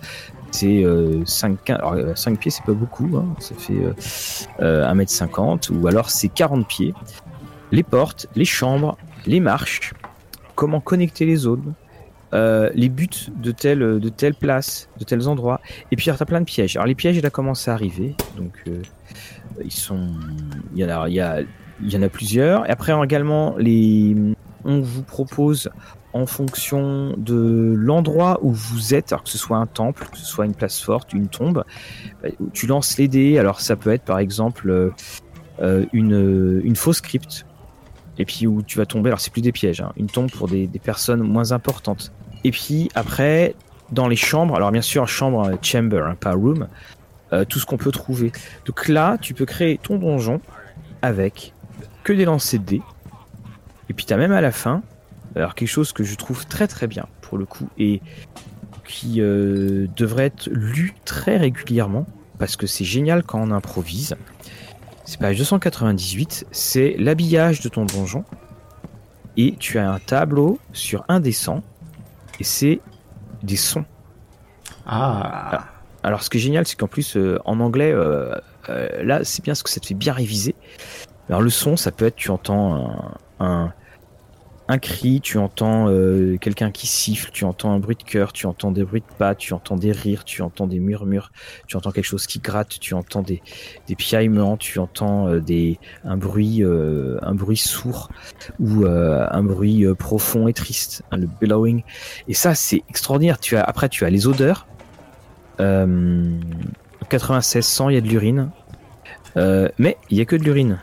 [0.50, 0.84] c'est
[1.24, 3.24] 5, alors, 5 pieds, c'est pas beaucoup, hein.
[3.38, 3.80] ça fait
[4.60, 6.94] euh, 1m50, ou alors c'est 40 pieds.
[7.72, 8.96] Les portes, les chambres,
[9.26, 9.94] les marches,
[10.54, 11.74] comment connecter les zones,
[12.34, 15.60] euh, les buts de telle, de telle place, de tels endroits.
[15.90, 16.76] Et puis, il y a plein de pièges.
[16.76, 18.14] Alors, les pièges, il a commencé à arriver.
[18.36, 18.80] Donc, euh.
[19.60, 22.66] Il y, en a, plusieurs.
[22.66, 23.56] Et après, également,
[24.64, 25.68] on vous propose,
[26.14, 30.46] en fonction de l'endroit où vous êtes, que ce soit un temple, que ce soit
[30.46, 31.64] une place forte, une tombe,
[32.24, 33.38] euh, tu lances les dés.
[33.38, 34.92] Alors, ça peut être, par exemple,
[35.92, 37.44] une, une fausse crypte
[38.22, 40.46] et puis où tu vas tomber, alors c'est plus des pièges, hein, une tombe pour
[40.46, 42.12] des, personnes moins importantes.
[42.44, 43.56] Et puis après,
[43.90, 46.68] dans les chambres, alors bien sûr, chambre, euh, chamber, hein, pas room,
[47.32, 48.30] euh, tout ce qu'on peut trouver.
[48.64, 50.40] Donc là, tu peux créer ton donjon
[51.02, 51.52] avec
[52.04, 52.82] que des lancers de dés.
[53.88, 54.82] Et puis tu as même à la fin,
[55.34, 58.00] alors quelque chose que je trouve très très bien pour le coup, et
[58.86, 62.06] qui euh, devrait être lu très régulièrement,
[62.38, 64.14] parce que c'est génial quand on improvise.
[65.04, 68.24] C'est page 298, c'est l'habillage de ton donjon.
[69.36, 71.34] Et tu as un tableau sur un des
[72.38, 72.80] et c'est
[73.42, 73.84] des sons.
[74.86, 75.66] Ah.
[76.02, 78.34] Alors, ce qui est génial, c'est qu'en plus, euh, en anglais, euh,
[78.68, 80.54] euh, là, c'est bien ce que ça te fait bien réviser.
[81.28, 83.72] Alors, le son, ça peut être, tu entends un, un,
[84.68, 88.46] un cri, tu entends euh, quelqu'un qui siffle, tu entends un bruit de cœur, tu
[88.46, 91.32] entends des bruits de pas, tu entends des rires, tu entends des murmures,
[91.66, 93.42] tu entends quelque chose qui gratte, tu entends des,
[93.88, 98.10] des piaillements, tu entends euh, des, un bruit, euh, un bruit sourd
[98.60, 101.82] ou un bruit profond et triste, hein, le bellowing.
[102.28, 103.38] Et ça, c'est extraordinaire.
[103.38, 104.66] Tu as, après, tu as les odeurs.
[105.58, 108.50] 96, 100, il y a de l'urine.
[109.36, 110.78] mais il y a que de l'urine.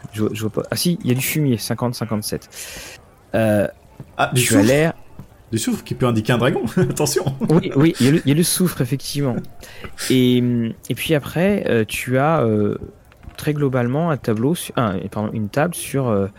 [0.71, 2.98] Ah si, il y a du fumier, 50, 57.
[3.35, 3.67] Euh,
[4.17, 4.93] ah, du tu as l'air.
[5.51, 7.25] Du soufre qui peut indiquer un dragon, attention.
[7.49, 9.35] Oui, oui, il y, a le, il y, a le soufre effectivement.
[10.11, 12.77] Et, et puis après, euh, tu as euh,
[13.35, 16.29] très globalement un tableau, ah, pardon, une table sur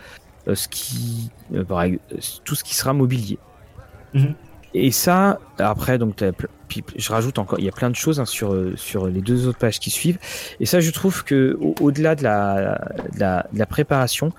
[0.46, 1.30] ce qui,
[1.66, 1.98] pareil,
[2.44, 3.38] tout ce qui sera mobilier.
[4.14, 4.34] Mm -hmm.
[4.74, 6.22] Et ça, après, donc,
[6.70, 9.46] puis je rajoute encore, il y a plein de choses hein, sur sur les deux
[9.46, 10.18] autres pages qui suivent.
[10.60, 12.80] Et ça, je trouve que au-delà de, la,
[13.18, 14.32] la, préparation,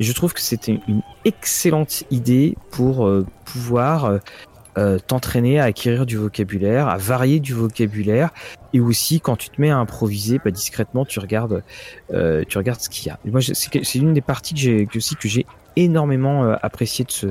[0.00, 4.18] je trouve que c'était une excellente idée pour euh, pouvoir
[4.76, 8.30] euh, t'entraîner à acquérir du vocabulaire, à varier du vocabulaire,
[8.72, 11.62] et aussi quand tu te mets à improviser, bah, discrètement, tu regardes,
[12.12, 13.20] euh, tu regardes ce qu'il y a.
[13.24, 15.46] Moi, c'est une des parties que j'ai aussi que j'ai
[15.76, 17.26] énormément euh, apprécié de ce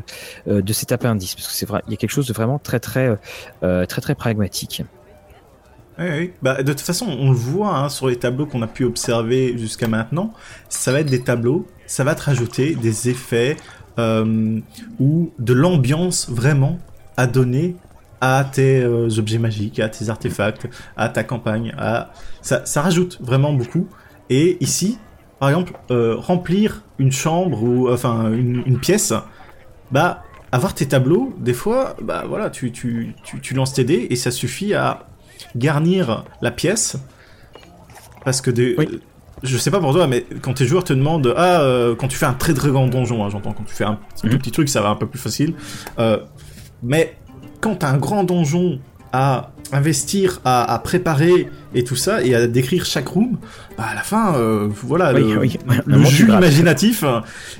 [0.47, 2.59] euh, de cet appendice parce que c'est vrai, il y a quelque chose de vraiment
[2.59, 3.17] très très
[3.63, 4.83] euh, très très pragmatique.
[5.99, 6.33] Oui, oui.
[6.41, 9.57] Bah, de toute façon, on le voit hein, sur les tableaux qu'on a pu observer
[9.57, 10.33] jusqu'à maintenant.
[10.67, 13.57] Ça va être des tableaux, ça va te rajouter des effets
[14.99, 16.79] ou de l'ambiance vraiment
[17.15, 17.75] à donner
[18.21, 20.67] à tes objets magiques, à tes artefacts,
[20.97, 21.75] à ta campagne.
[21.77, 22.11] À...
[22.41, 23.87] Ça, ça rajoute vraiment beaucoup.
[24.31, 24.97] Et ici,
[25.43, 29.11] par exemple, euh, remplir une chambre ou enfin une, une, pièce,
[29.91, 30.23] bah
[30.53, 34.15] avoir tes tableaux, des fois, bah voilà, tu, tu, tu, tu lances tes dés et
[34.15, 35.05] ça suffit à
[35.57, 36.95] garnir la pièce.
[38.23, 39.01] Parce que des, oui.
[39.43, 42.15] je sais pas pour toi, mais quand tes joueurs te demandent, ah, euh, quand tu
[42.15, 44.37] fais un très très grand donjon, hein, j'entends, quand tu fais un petit, Mhm.
[44.37, 45.55] petit truc, ça va un peu plus facile.
[45.99, 46.19] Euh,
[46.81, 47.17] mais
[47.59, 48.79] quand t'as un grand donjon
[49.11, 53.37] à investir, à, à, préparer et tout ça, et à décrire chaque room,
[53.77, 55.57] bah à la fin, euh, voilà, Oui, le, oui.
[55.85, 57.03] le jus imaginatif,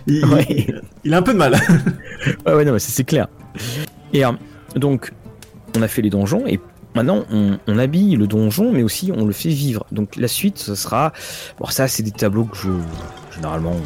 [0.07, 0.45] il, Ouais.
[0.49, 1.55] il, il a un peu de mal.
[2.45, 3.28] Ouais, ouais, non, c'est c'est clair.
[4.14, 4.32] Et euh,
[4.76, 5.11] donc,
[5.78, 6.59] on a fait les donjons et
[6.95, 9.86] maintenant on, on habille le donjon, mais aussi on le fait vivre.
[9.91, 11.11] Donc la suite, ce sera.
[11.59, 12.70] Bon, ça, c'est des tableaux que je
[13.36, 13.82] généralement on,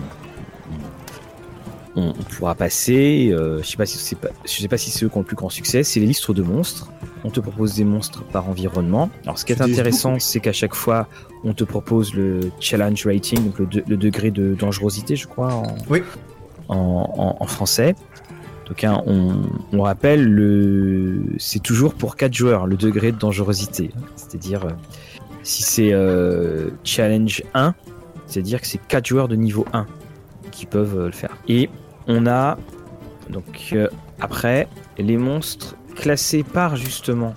[2.02, 3.30] on pourra passer.
[3.32, 5.22] Euh, je sais pas si c'est pas, je sais pas si c'est eux qui ont
[5.22, 5.84] le plus grand succès.
[5.84, 6.90] C'est les listes de monstres.
[7.24, 9.10] On te propose des monstres par environnement.
[9.24, 11.08] Alors, ce qui est intéressant, c'est qu'à chaque fois,
[11.44, 15.54] on te propose le challenge rating, donc le, de- le degré de dangerosité, je crois,
[15.54, 16.04] en, Oui.
[16.70, 17.96] en, en- en français.
[18.68, 19.42] Donc, hein, on,
[19.72, 23.92] on rappelle, le, c'est toujours pour 4 joueurs, le degré de dangerosité.
[24.18, 24.72] C'est-à-dire, euh,
[25.42, 27.74] si c'est euh, challenge 1,
[28.28, 29.88] c'est-à-dire que c'est 4 joueurs de niveau 1
[30.52, 31.38] qui peuvent euh, le faire.
[31.48, 31.70] Et
[32.08, 32.58] on a,
[33.30, 33.88] donc, euh,
[34.20, 37.34] après, les monstres classés par justement,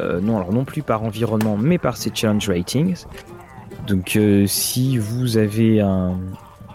[0.00, 3.04] euh, non, alors non plus par environnement, mais par ces challenge ratings.
[3.86, 6.18] Donc, euh, si vous avez un,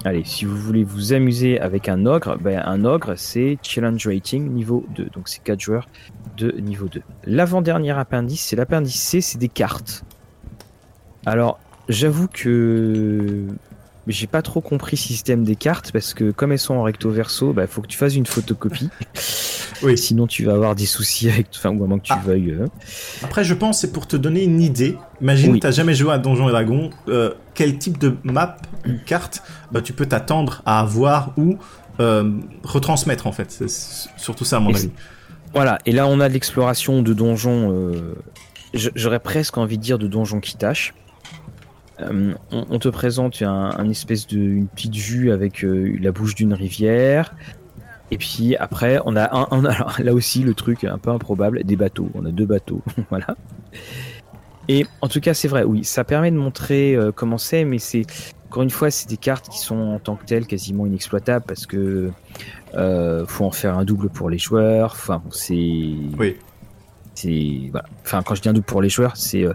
[0.05, 4.51] Allez, si vous voulez vous amuser avec un ogre, ben un ogre c'est challenge rating
[4.51, 5.88] niveau 2, donc c'est 4 joueurs
[6.36, 7.01] de niveau 2.
[7.25, 10.03] L'avant-dernier appendice, c'est l'appendice C, c'est des cartes.
[11.25, 11.57] Alors,
[11.88, 13.47] j'avoue que
[14.07, 17.09] j'ai pas trop compris le système des cartes parce que comme elles sont en recto
[17.09, 18.89] verso, bah faut que tu fasses une photocopie.
[19.83, 19.97] oui.
[19.97, 22.21] Sinon tu vas avoir des soucis avec, enfin ou à moins que tu ah.
[22.23, 22.51] veuilles.
[22.51, 22.67] Euh.
[23.23, 24.97] Après je pense c'est pour te donner une idée.
[25.21, 28.57] Imagine tu t'as jamais joué à Donjons et Dragons, euh, quel type de map,
[29.05, 29.41] carte,
[29.71, 31.57] bah tu peux t'attendre à avoir ou
[31.99, 33.51] euh, retransmettre en fait.
[33.51, 33.69] C'est
[34.17, 34.91] surtout ça à mon avis.
[35.53, 35.79] Voilà.
[35.85, 37.93] Et là on a de l'exploration de donjons.
[38.73, 40.93] J'aurais presque envie de dire de donjons qui tâchent
[41.99, 46.53] euh, on, te présente un, espèce de une petite vue avec euh, la bouche d'une
[46.53, 47.35] rivière.
[48.11, 49.61] Et puis après, on a un,
[50.03, 52.09] là aussi le truc un peu improbable, des bateaux.
[52.15, 53.35] On a deux bateaux, voilà.
[54.67, 57.79] Et en tout cas, c'est vrai, oui, ça permet de montrer euh, comment c'est, mais
[57.79, 58.05] c'est
[58.47, 61.65] encore une fois, c'est des cartes qui sont en tant que telles quasiment inexploitables parce
[61.65, 62.11] que
[63.27, 64.91] faut en faire un double pour les joueurs.
[64.93, 65.53] Enfin, c'est.
[65.53, 66.37] Oui.
[67.15, 67.87] C'est voilà.
[68.03, 69.45] Enfin, quand je dis un double pour les joueurs, c'est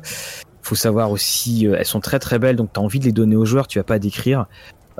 [0.68, 3.12] faut savoir aussi, euh, elles sont très très belles, donc tu as envie de les
[3.12, 4.46] donner aux joueurs, tu vas pas décrire.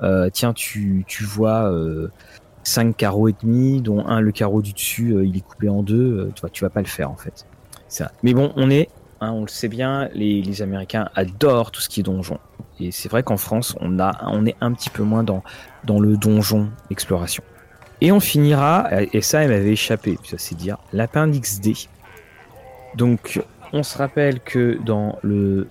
[0.03, 1.71] Euh, tiens, tu, tu vois
[2.63, 5.83] 5 euh, carreaux et demi, dont un, le carreau du dessus, il est coupé en
[5.83, 7.47] deux, tu, tu vas pas le faire en fait.
[7.89, 8.13] Ça.
[8.23, 8.89] Mais bon, on est,
[9.21, 12.39] hein, on le sait bien, les, les, Américains adorent tout ce qui est donjon.
[12.81, 15.43] Et c'est vrai qu'en France, on, a, on est un petit peu moins dans,
[15.85, 17.43] dans le donjon exploration.
[18.01, 21.75] Et on finira, et ça, elle m'avait échappé, ça c'est dire, l'appendice D.
[22.95, 23.41] Donc,
[23.73, 25.69] on se rappelle que dans le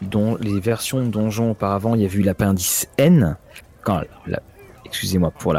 [0.00, 3.36] dans les versions de donjon auparavant, il y a eu l'appendice N.
[4.84, 5.52] Excusez-moi pour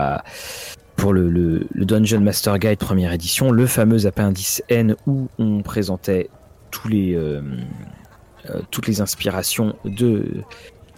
[1.13, 6.29] le, Dungeon Master Guide première édition, le fameux appendice N où on présentait
[6.85, 7.41] euh,
[8.49, 10.43] euh, toutes les inspirations de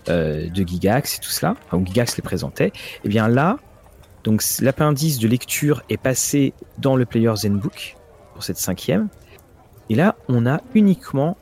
[0.08, 2.68] euh, de Gigax et tout cela, enfin, Gigax les présentait.
[2.68, 2.72] Et
[3.06, 3.58] eh bien là,
[4.24, 7.96] donc l'appendice de lecture est passé dans le Player's Handbook
[8.34, 9.10] pour cette cinquième.
[9.90, 11.38] Et là, on a uniquement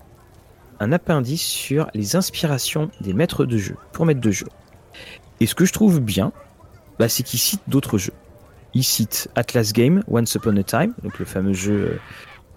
[0.79, 4.47] un appendice sur les inspirations des maîtres de jeu, pour maîtres de jeu.
[5.39, 6.31] Et ce que je trouve bien,
[6.99, 8.13] bah, c'est qu'il cite d'autres jeux.
[8.73, 11.99] Il cite Atlas Game, Once Upon a Time, donc le fameux jeu euh,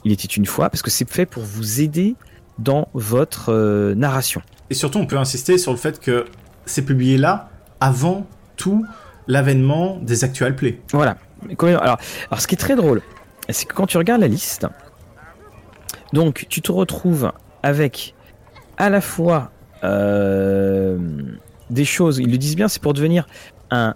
[0.04, 2.16] Il était une fois, parce que c'est fait pour vous aider
[2.58, 4.42] dans votre euh, narration.
[4.70, 6.24] Et surtout, on peut insister sur le fait que
[6.64, 8.26] c'est publié là avant
[8.56, 8.84] tout
[9.28, 10.80] l'avènement des actual plays.
[10.92, 11.16] Voilà.
[11.58, 11.98] Alors,
[12.30, 13.02] alors, ce qui est très drôle,
[13.50, 14.66] c'est que quand tu regardes la liste,
[16.12, 17.32] donc tu te retrouves
[17.62, 18.14] avec
[18.76, 19.50] à la fois
[19.84, 20.98] euh,
[21.70, 23.26] des choses, ils le disent bien, c'est pour devenir
[23.70, 23.94] un,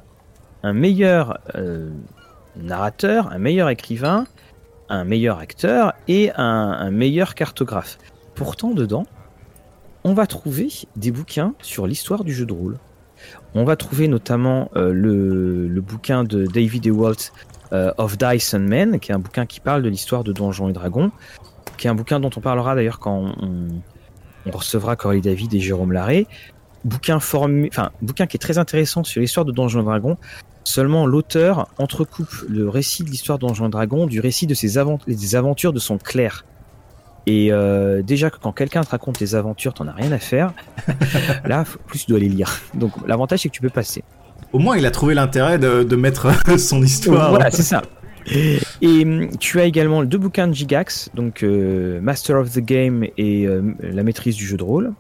[0.65, 1.91] meilleur euh,
[2.57, 4.27] narrateur, un meilleur écrivain,
[4.89, 7.99] un meilleur acteur et un, meilleur cartographe.
[8.35, 9.07] Pourtant, dedans,
[10.05, 12.79] on va trouver des bouquins sur l'histoire du jeu de rôle.
[13.55, 17.33] On va trouver notamment euh, le, bouquin de David Ewalt
[17.73, 20.73] of Dice and Men, qui est un bouquin qui parle de l'histoire de Donjons et
[20.73, 21.13] Dragons
[21.81, 23.69] qui est un bouquin dont on parlera d'ailleurs quand on,
[24.51, 26.27] recevra Coralie David et Jérôme Larré.
[26.85, 30.17] Bouquin, enfin, bouquin qui est très intéressant sur l'histoire de Donjons et Dragons.
[30.65, 34.79] Seulement, l'auteur entrecoupe le récit de l'histoire de Donjons et Dragons du récit de ses
[35.07, 36.45] des aventures de son clerc.
[37.27, 40.53] Et euh, déjà que quand quelqu'un te raconte tes aventures, t'en as rien à faire.
[41.45, 42.61] Là, plus tu dois les lire.
[42.75, 44.05] Donc l'avantage c'est que tu peux passer.
[44.53, 46.29] Au moins, il a trouvé l'intérêt de, mettre
[46.59, 47.31] son histoire.
[47.31, 47.83] Voilà, c'est ça.
[48.83, 53.05] Et hum, tu as également deux bouquins de Gigax, donc euh, Master of the Game
[53.17, 54.93] et euh, La maîtrise du jeu de rôle.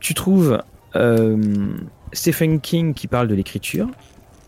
[0.00, 0.62] Tu trouves
[0.94, 1.68] euh,
[2.12, 3.88] Stephen King qui parle de l'écriture.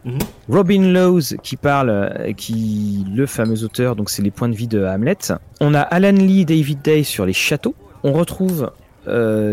[0.05, 0.19] Mhm.
[0.49, 4.85] Robin Lowes qui parle, qui le fameux auteur, donc c'est les points de vie de
[4.85, 5.33] Hamlet.
[5.61, 7.75] On a Alan Lee, David Day sur les châteaux.
[8.05, 8.71] On retrouve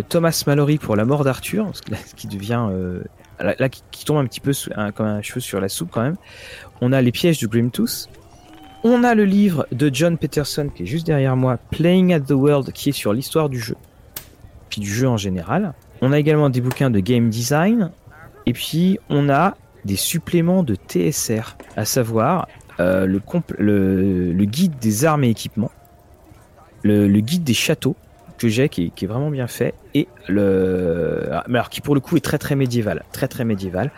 [0.09, 2.67] Thomas Mallory pour la mort d'Arthur, ce qui devient
[3.39, 4.51] là, qui, tombe un petit peu
[4.93, 6.17] comme un cheveu sur la soupe quand même.
[6.81, 8.07] On a les pièges de Grimtooth.
[8.87, 12.33] On a le livre de John Peterson qui est juste derrière moi, Playing at the
[12.33, 13.75] World, qui est sur l'histoire du jeu,
[14.69, 15.73] puis du jeu en général.
[16.03, 17.89] On a également des bouquins de game design,
[18.45, 22.47] et puis on a des suppléments de TSR, à savoir
[22.79, 25.71] euh, le, guide des armes et équipements,
[26.83, 27.95] le, guide des châteaux
[28.37, 32.21] que j'ai qui, est vraiment bien fait et le alors qui pour le coup est
[32.21, 33.91] très très médiéval très très médiéval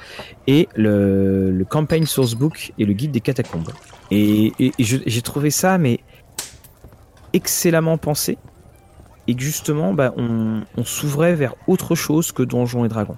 [0.45, 3.71] et le, le campaign sourcebook et le guide des catacombes
[4.11, 5.99] et, j'ai trouvé ça, mais
[7.33, 8.37] excellemment pensé.
[9.27, 13.17] Et que justement, bah, on, s'ouvrait vers autre chose que Donjons et Dragons.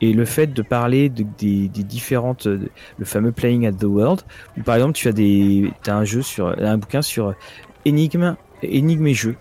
[0.00, 4.22] Et le fait de parler de, des, différentes, le fameux Playing at the World,
[4.56, 7.34] où par exemple tu as des, as un jeu sur, un bouquin sur
[7.84, 9.36] énigme, énigme et jeu.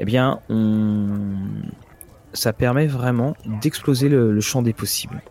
[0.00, 1.36] Eh bien, on,
[2.32, 5.22] ça permet vraiment d'exploser le, le, champ des possibles.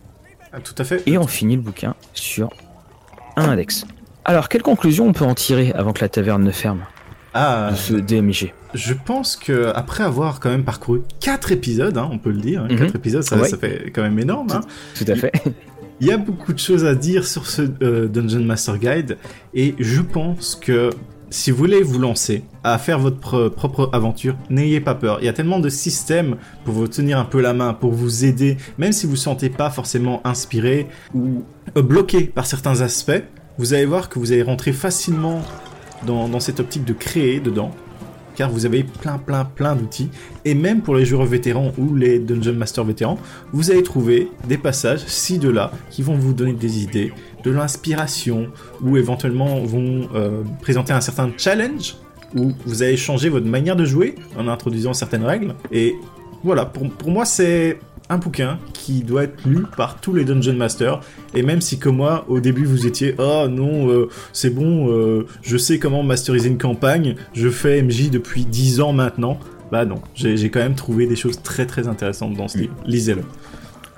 [0.52, 1.02] Ah, tout à fait.
[1.06, 2.48] Et on finit le bouquin sur
[3.36, 3.84] un index.
[4.28, 6.80] Alors, quelle conclusion on peut en tirer avant que la taverne ne ferme?
[7.32, 8.52] Ah, de ce DMG.
[8.74, 12.62] je pense que après avoir quand même parcouru quatre épisodes, hein, on peut le dire,
[12.62, 12.78] hein, Mhm.
[12.78, 13.48] quatre épisodes, ça, Ouais.
[13.48, 14.48] ça fait quand même énorme.
[14.52, 14.60] hein.
[14.96, 15.32] Tout à fait.
[16.00, 19.16] Il y a beaucoup de choses à dire sur ce euh, Dungeon Master Guide
[19.54, 20.90] et je pense que
[21.30, 25.18] si vous voulez vous lancer à faire votre pro- propre aventure, n'ayez pas peur.
[25.20, 28.24] Il y a tellement de systèmes pour vous tenir un peu la main, pour vous
[28.24, 33.22] aider, même si vous ne sentez pas forcément inspiré ou bloqué par certains aspects,
[33.58, 35.42] vous allez voir que vous allez rentrer facilement
[36.06, 37.70] dans, cette optique de créer dedans.
[38.34, 40.10] Car vous avez plein, plein, plein d'outils.
[40.44, 43.18] Et même pour les joueurs vétérans ou les Dungeon Master vétérans,
[43.52, 47.50] vous allez trouver des passages ci de là qui vont vous donner des idées, de
[47.50, 48.48] l'inspiration,
[48.82, 51.96] ou éventuellement vont euh, présenter un certain challenge
[52.34, 55.54] où vous allez changer votre manière de jouer en introduisant certaines règles.
[55.72, 55.94] Et
[56.44, 57.78] voilà, pour, pour moi c'est
[58.08, 61.00] un bouquin qui doit être lu par tous les Dungeon Masters.
[61.34, 65.26] Et même si comme moi, au début vous étiez oh non, euh, c'est bon, euh,
[65.42, 69.38] je sais comment masteriser une campagne, je fais MJ depuis 10 ans maintenant.
[69.72, 72.74] Bah non, j'ai quand même trouvé des choses très très intéressantes dans ce livre.
[72.84, 73.22] Lisez-le.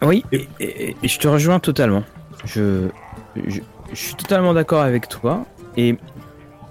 [0.01, 2.05] Oui, et, et- et je te rejoins totalement.
[2.47, 2.89] Je,
[3.37, 3.61] je,
[3.93, 5.45] je suis totalement d'accord avec toi.
[5.77, 5.97] Et,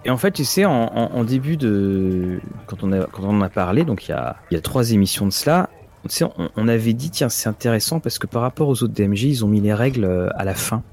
[0.05, 2.39] et en fait, tu sais, en, en- en début de.
[2.65, 4.61] Quand on, a, quand on en a parlé, donc il y a, il y a
[4.61, 5.69] trois émissions de cela,
[6.15, 9.23] sais, on, on avait dit, tiens, c'est intéressant parce que par rapport aux autres DMG,
[9.23, 10.83] ils ont mis les règles euh, à la fin.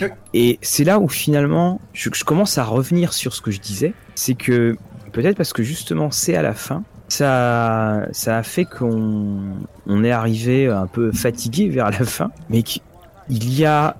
[0.00, 0.08] Oui.
[0.34, 3.94] Et c'est là où finalement, je, je commence à revenir sur ce que je disais.
[4.14, 4.76] C'est que
[5.12, 6.82] peut-être parce que justement, c'est à la fin.
[7.08, 9.56] Ça, ça a fait qu'on
[9.86, 12.82] on est arrivé un peu fatigué vers la fin, mais qu'il
[13.28, 13.96] y a,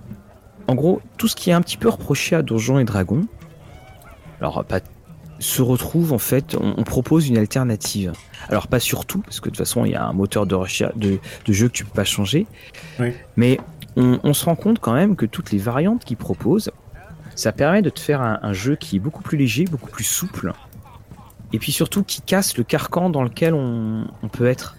[0.67, 3.27] en gros, tout ce qui est un petit peu reproché à Donjons et Dragons.
[4.41, 4.81] Alors, pas
[5.39, 8.13] se retrouve en fait, on, on propose une alternative.
[8.49, 10.55] Alors pas sur tout, parce que de toute façon il y a un moteur de
[10.55, 12.47] recherche de, de jeu que tu peux pas changer.
[12.99, 13.13] Oui.
[13.37, 13.59] Mais
[13.97, 16.71] on, on se rend compte quand même que toutes les variantes qu'ils proposent,
[17.35, 20.05] ça permet de te faire un, un jeu qui est beaucoup plus léger, beaucoup plus
[20.05, 20.53] souple,
[21.53, 24.77] et puis surtout qui casse le carcan dans lequel on, on peut être.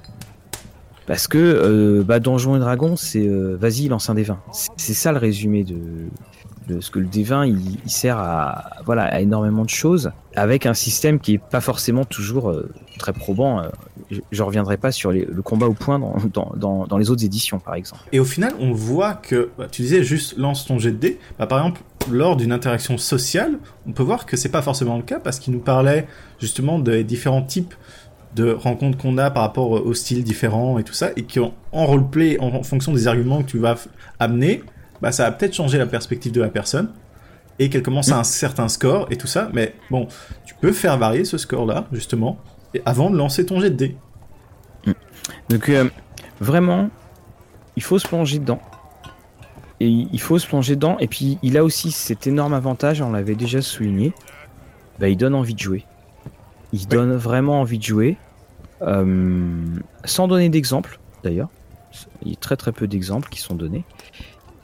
[1.05, 4.39] Parce que euh, bah, Donjons et Dragons, c'est euh, vas-y lance un des 20.
[4.51, 5.78] C'est c'est ça le résumé de,
[6.68, 7.47] de ce que le D20
[7.86, 12.05] il, sert à voilà à énormément de choses avec un système qui est pas forcément
[12.05, 13.59] toujours euh, très probant.
[13.59, 13.70] euh,
[14.11, 16.15] je, je reviendrai pas sur le combat au point dans,
[16.55, 18.01] dans, dans, les autres éditions par exemple.
[18.11, 21.20] Et au final, on voit que, bah, tu disais juste lance ton jet de dés.
[21.39, 23.57] Bah, par exemple, lors d'une interaction sociale,
[23.88, 26.07] on peut voir que c'est pas forcément le cas parce qu'il nous parlait
[26.39, 27.74] justement des différents types
[28.36, 31.86] de rencontres qu'on a par rapport aux styles différents et tout ça, et qu'en en
[31.86, 33.78] roleplay, en, fonction des arguments que tu vas
[34.20, 34.63] amener,
[35.02, 36.91] bah, ça va peut-être changer la perspective de la personne
[37.60, 39.50] et qu'elle commence à un certain score et tout ça.
[39.54, 40.08] Mais bon,
[40.45, 42.38] tu peux faire varier ce score-là, justement,
[42.74, 43.98] et avant de lancer ton jet de dés.
[45.50, 45.89] Donc euh,
[46.39, 46.89] vraiment,
[47.76, 48.62] il faut se plonger dedans.
[49.80, 50.98] Et il faut se plonger dedans.
[51.00, 54.14] Et puis il a aussi cet énorme avantage, on l'avait déjà souligné.
[55.00, 55.86] Bah, il donne envie de jouer.
[56.74, 58.18] Il donne vraiment envie de jouer.
[58.82, 59.56] Euh,
[60.06, 61.50] sans donner d'exemple, d'ailleurs.
[62.24, 63.86] Il y a très très peu d'exemples qui sont donnés.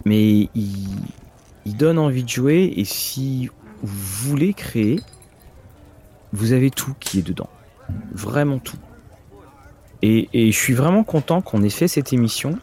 [0.06, 2.74] Mais il, donne envie de jouer.
[2.76, 3.50] Et si
[3.82, 5.00] vous voulez créer,
[6.32, 7.50] vous avez tout qui est dedans.
[8.12, 8.78] Vraiment tout.
[10.02, 12.58] Et, je suis vraiment content qu'on ait fait cette émission.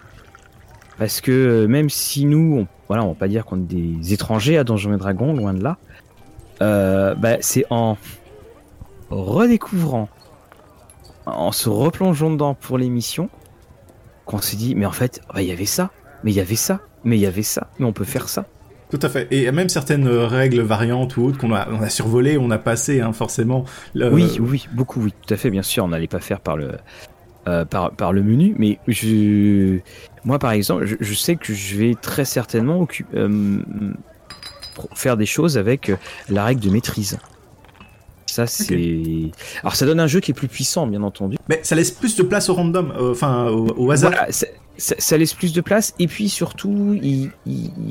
[0.99, 4.59] Parce que euh, même si nous, on, voilà, va pas dire qu'on est des étrangers
[4.59, 5.79] à Donjons et Dragons, loin de là,
[6.61, 7.97] euh, bah, c'est en
[9.09, 10.09] redécouvrant,
[11.27, 13.31] en se replongeant dedans pour l'émission,
[14.25, 15.91] qu'on s'est dit, mais en fait, il y avait ça,
[16.23, 18.45] mais il y avait ça, mais il y avait ça, mais on peut faire ça.
[18.91, 19.29] Tout à fait.
[19.31, 22.59] Et même certaines euh, règles variantes ou autres qu'on a, on a survolées, on a
[22.59, 23.65] passé, hein, forcément.
[23.95, 26.57] Le- Oui, oui, beaucoup, oui, tout à fait, bien sûr, on n'allait pas faire par
[26.57, 26.73] le,
[27.47, 29.79] euh, par, par le menu, mais je,
[30.25, 33.61] moi par exemple, je, je sais que je vais très certainement euh,
[34.95, 35.97] faire des choses avec euh,
[36.29, 37.19] la règle de maîtrise.
[38.27, 39.31] Ça, c'est.
[39.63, 41.37] Alors, ça donne un jeu qui est plus puissant, bien entendu.
[41.49, 44.13] Mais ça laisse plus de place au random, euh, enfin au, au hasard.
[44.13, 44.29] Voilà,
[44.81, 45.95] ça, laisse plus de place.
[45.99, 47.31] Et puis surtout, il,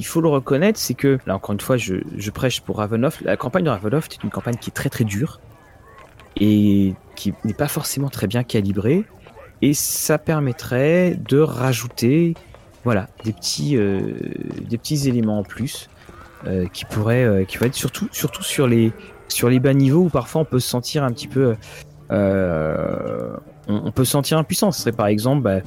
[0.03, 3.21] faut le reconnaître, c'est que, là encore une fois, je, prêche pour Ravenloft.
[3.21, 5.39] La campagne de Ravenloft est une campagne qui est très très dure
[6.37, 9.05] et qui n'est pas forcément très bien calibrée.
[9.61, 12.33] Et ça permettrait de rajouter,
[12.83, 14.13] voilà, des petits, euh,
[14.67, 15.89] des petits éléments en plus
[16.47, 18.93] euh, qui pourraient, euh, qui être surtout, surtout sur les,
[19.27, 21.55] sur les bas niveaux où parfois on peut se sentir un petit peu,
[22.09, 23.35] on,
[23.67, 24.71] on peut se sentir impuissant.
[24.71, 25.59] Ce serait par exemple, bah,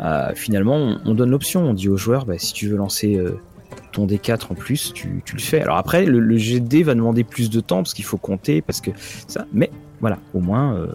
[0.00, 1.62] euh, finalement, on, on donne l'option.
[1.62, 3.40] On dit aux joueurs, bah, si tu veux lancer euh,
[3.92, 5.60] ton D4 en plus, tu, tu le fais.
[5.60, 8.90] Alors après, le, dés va demander plus de temps parce qu'il faut compter, parce que
[9.26, 9.46] ça.
[9.52, 9.70] Mais
[10.00, 10.86] voilà, au moins, euh,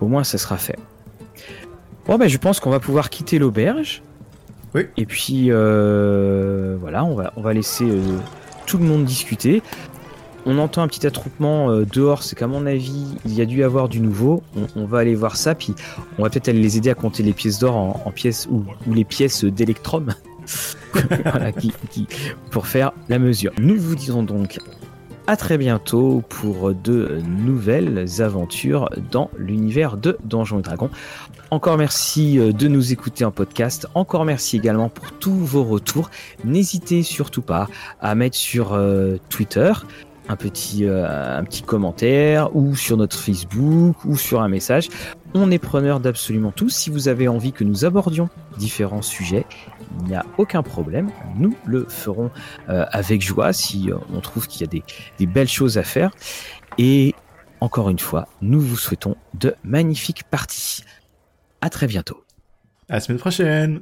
[0.00, 0.78] au moins, ça sera fait.
[2.06, 4.02] Bon, ben, je pense qu'on va pouvoir quitter l'auberge.
[4.74, 4.86] Oui.
[4.96, 7.86] Et puis, voilà, on va, on va laisser
[8.66, 9.62] tout le monde discuter.
[10.46, 13.62] On entend un petit attroupement euh, dehors, c'est qu'à mon avis, il y a dû
[13.64, 14.42] avoir du nouveau.
[14.76, 15.74] On, va aller voir ça, puis
[16.18, 19.04] on va peut-être aller les aider à compter les pièces d'or en, pièces ou, les
[19.04, 20.14] pièces d'électrum.
[22.50, 23.50] pour faire la mesure.
[23.58, 24.58] Nous vous disons donc
[25.26, 30.90] à très bientôt pour de nouvelles aventures dans l'univers de Donjons et Dragons.
[31.50, 33.86] Encore merci euh, de nous écouter en podcast.
[33.94, 36.10] Encore merci également pour tous vos retours.
[36.44, 37.68] N'hésitez surtout pas
[38.00, 39.72] à mettre sur euh, Twitter
[40.28, 44.88] un petit, euh, un petit commentaire ou sur notre Facebook ou sur un message.
[45.34, 46.68] On est preneur d'absolument tout.
[46.68, 49.46] Si vous avez envie que nous abordions différents sujets,
[50.00, 51.10] il n'y a aucun problème.
[51.36, 52.30] Nous le ferons
[52.68, 54.84] avec joie si on trouve qu'il y a des,
[55.18, 56.12] des belles choses à faire.
[56.78, 57.14] Et
[57.60, 60.84] encore une fois, nous vous souhaitons de magnifiques parties.
[61.60, 62.22] À très bientôt.
[62.88, 63.80] À la semaine prochaine.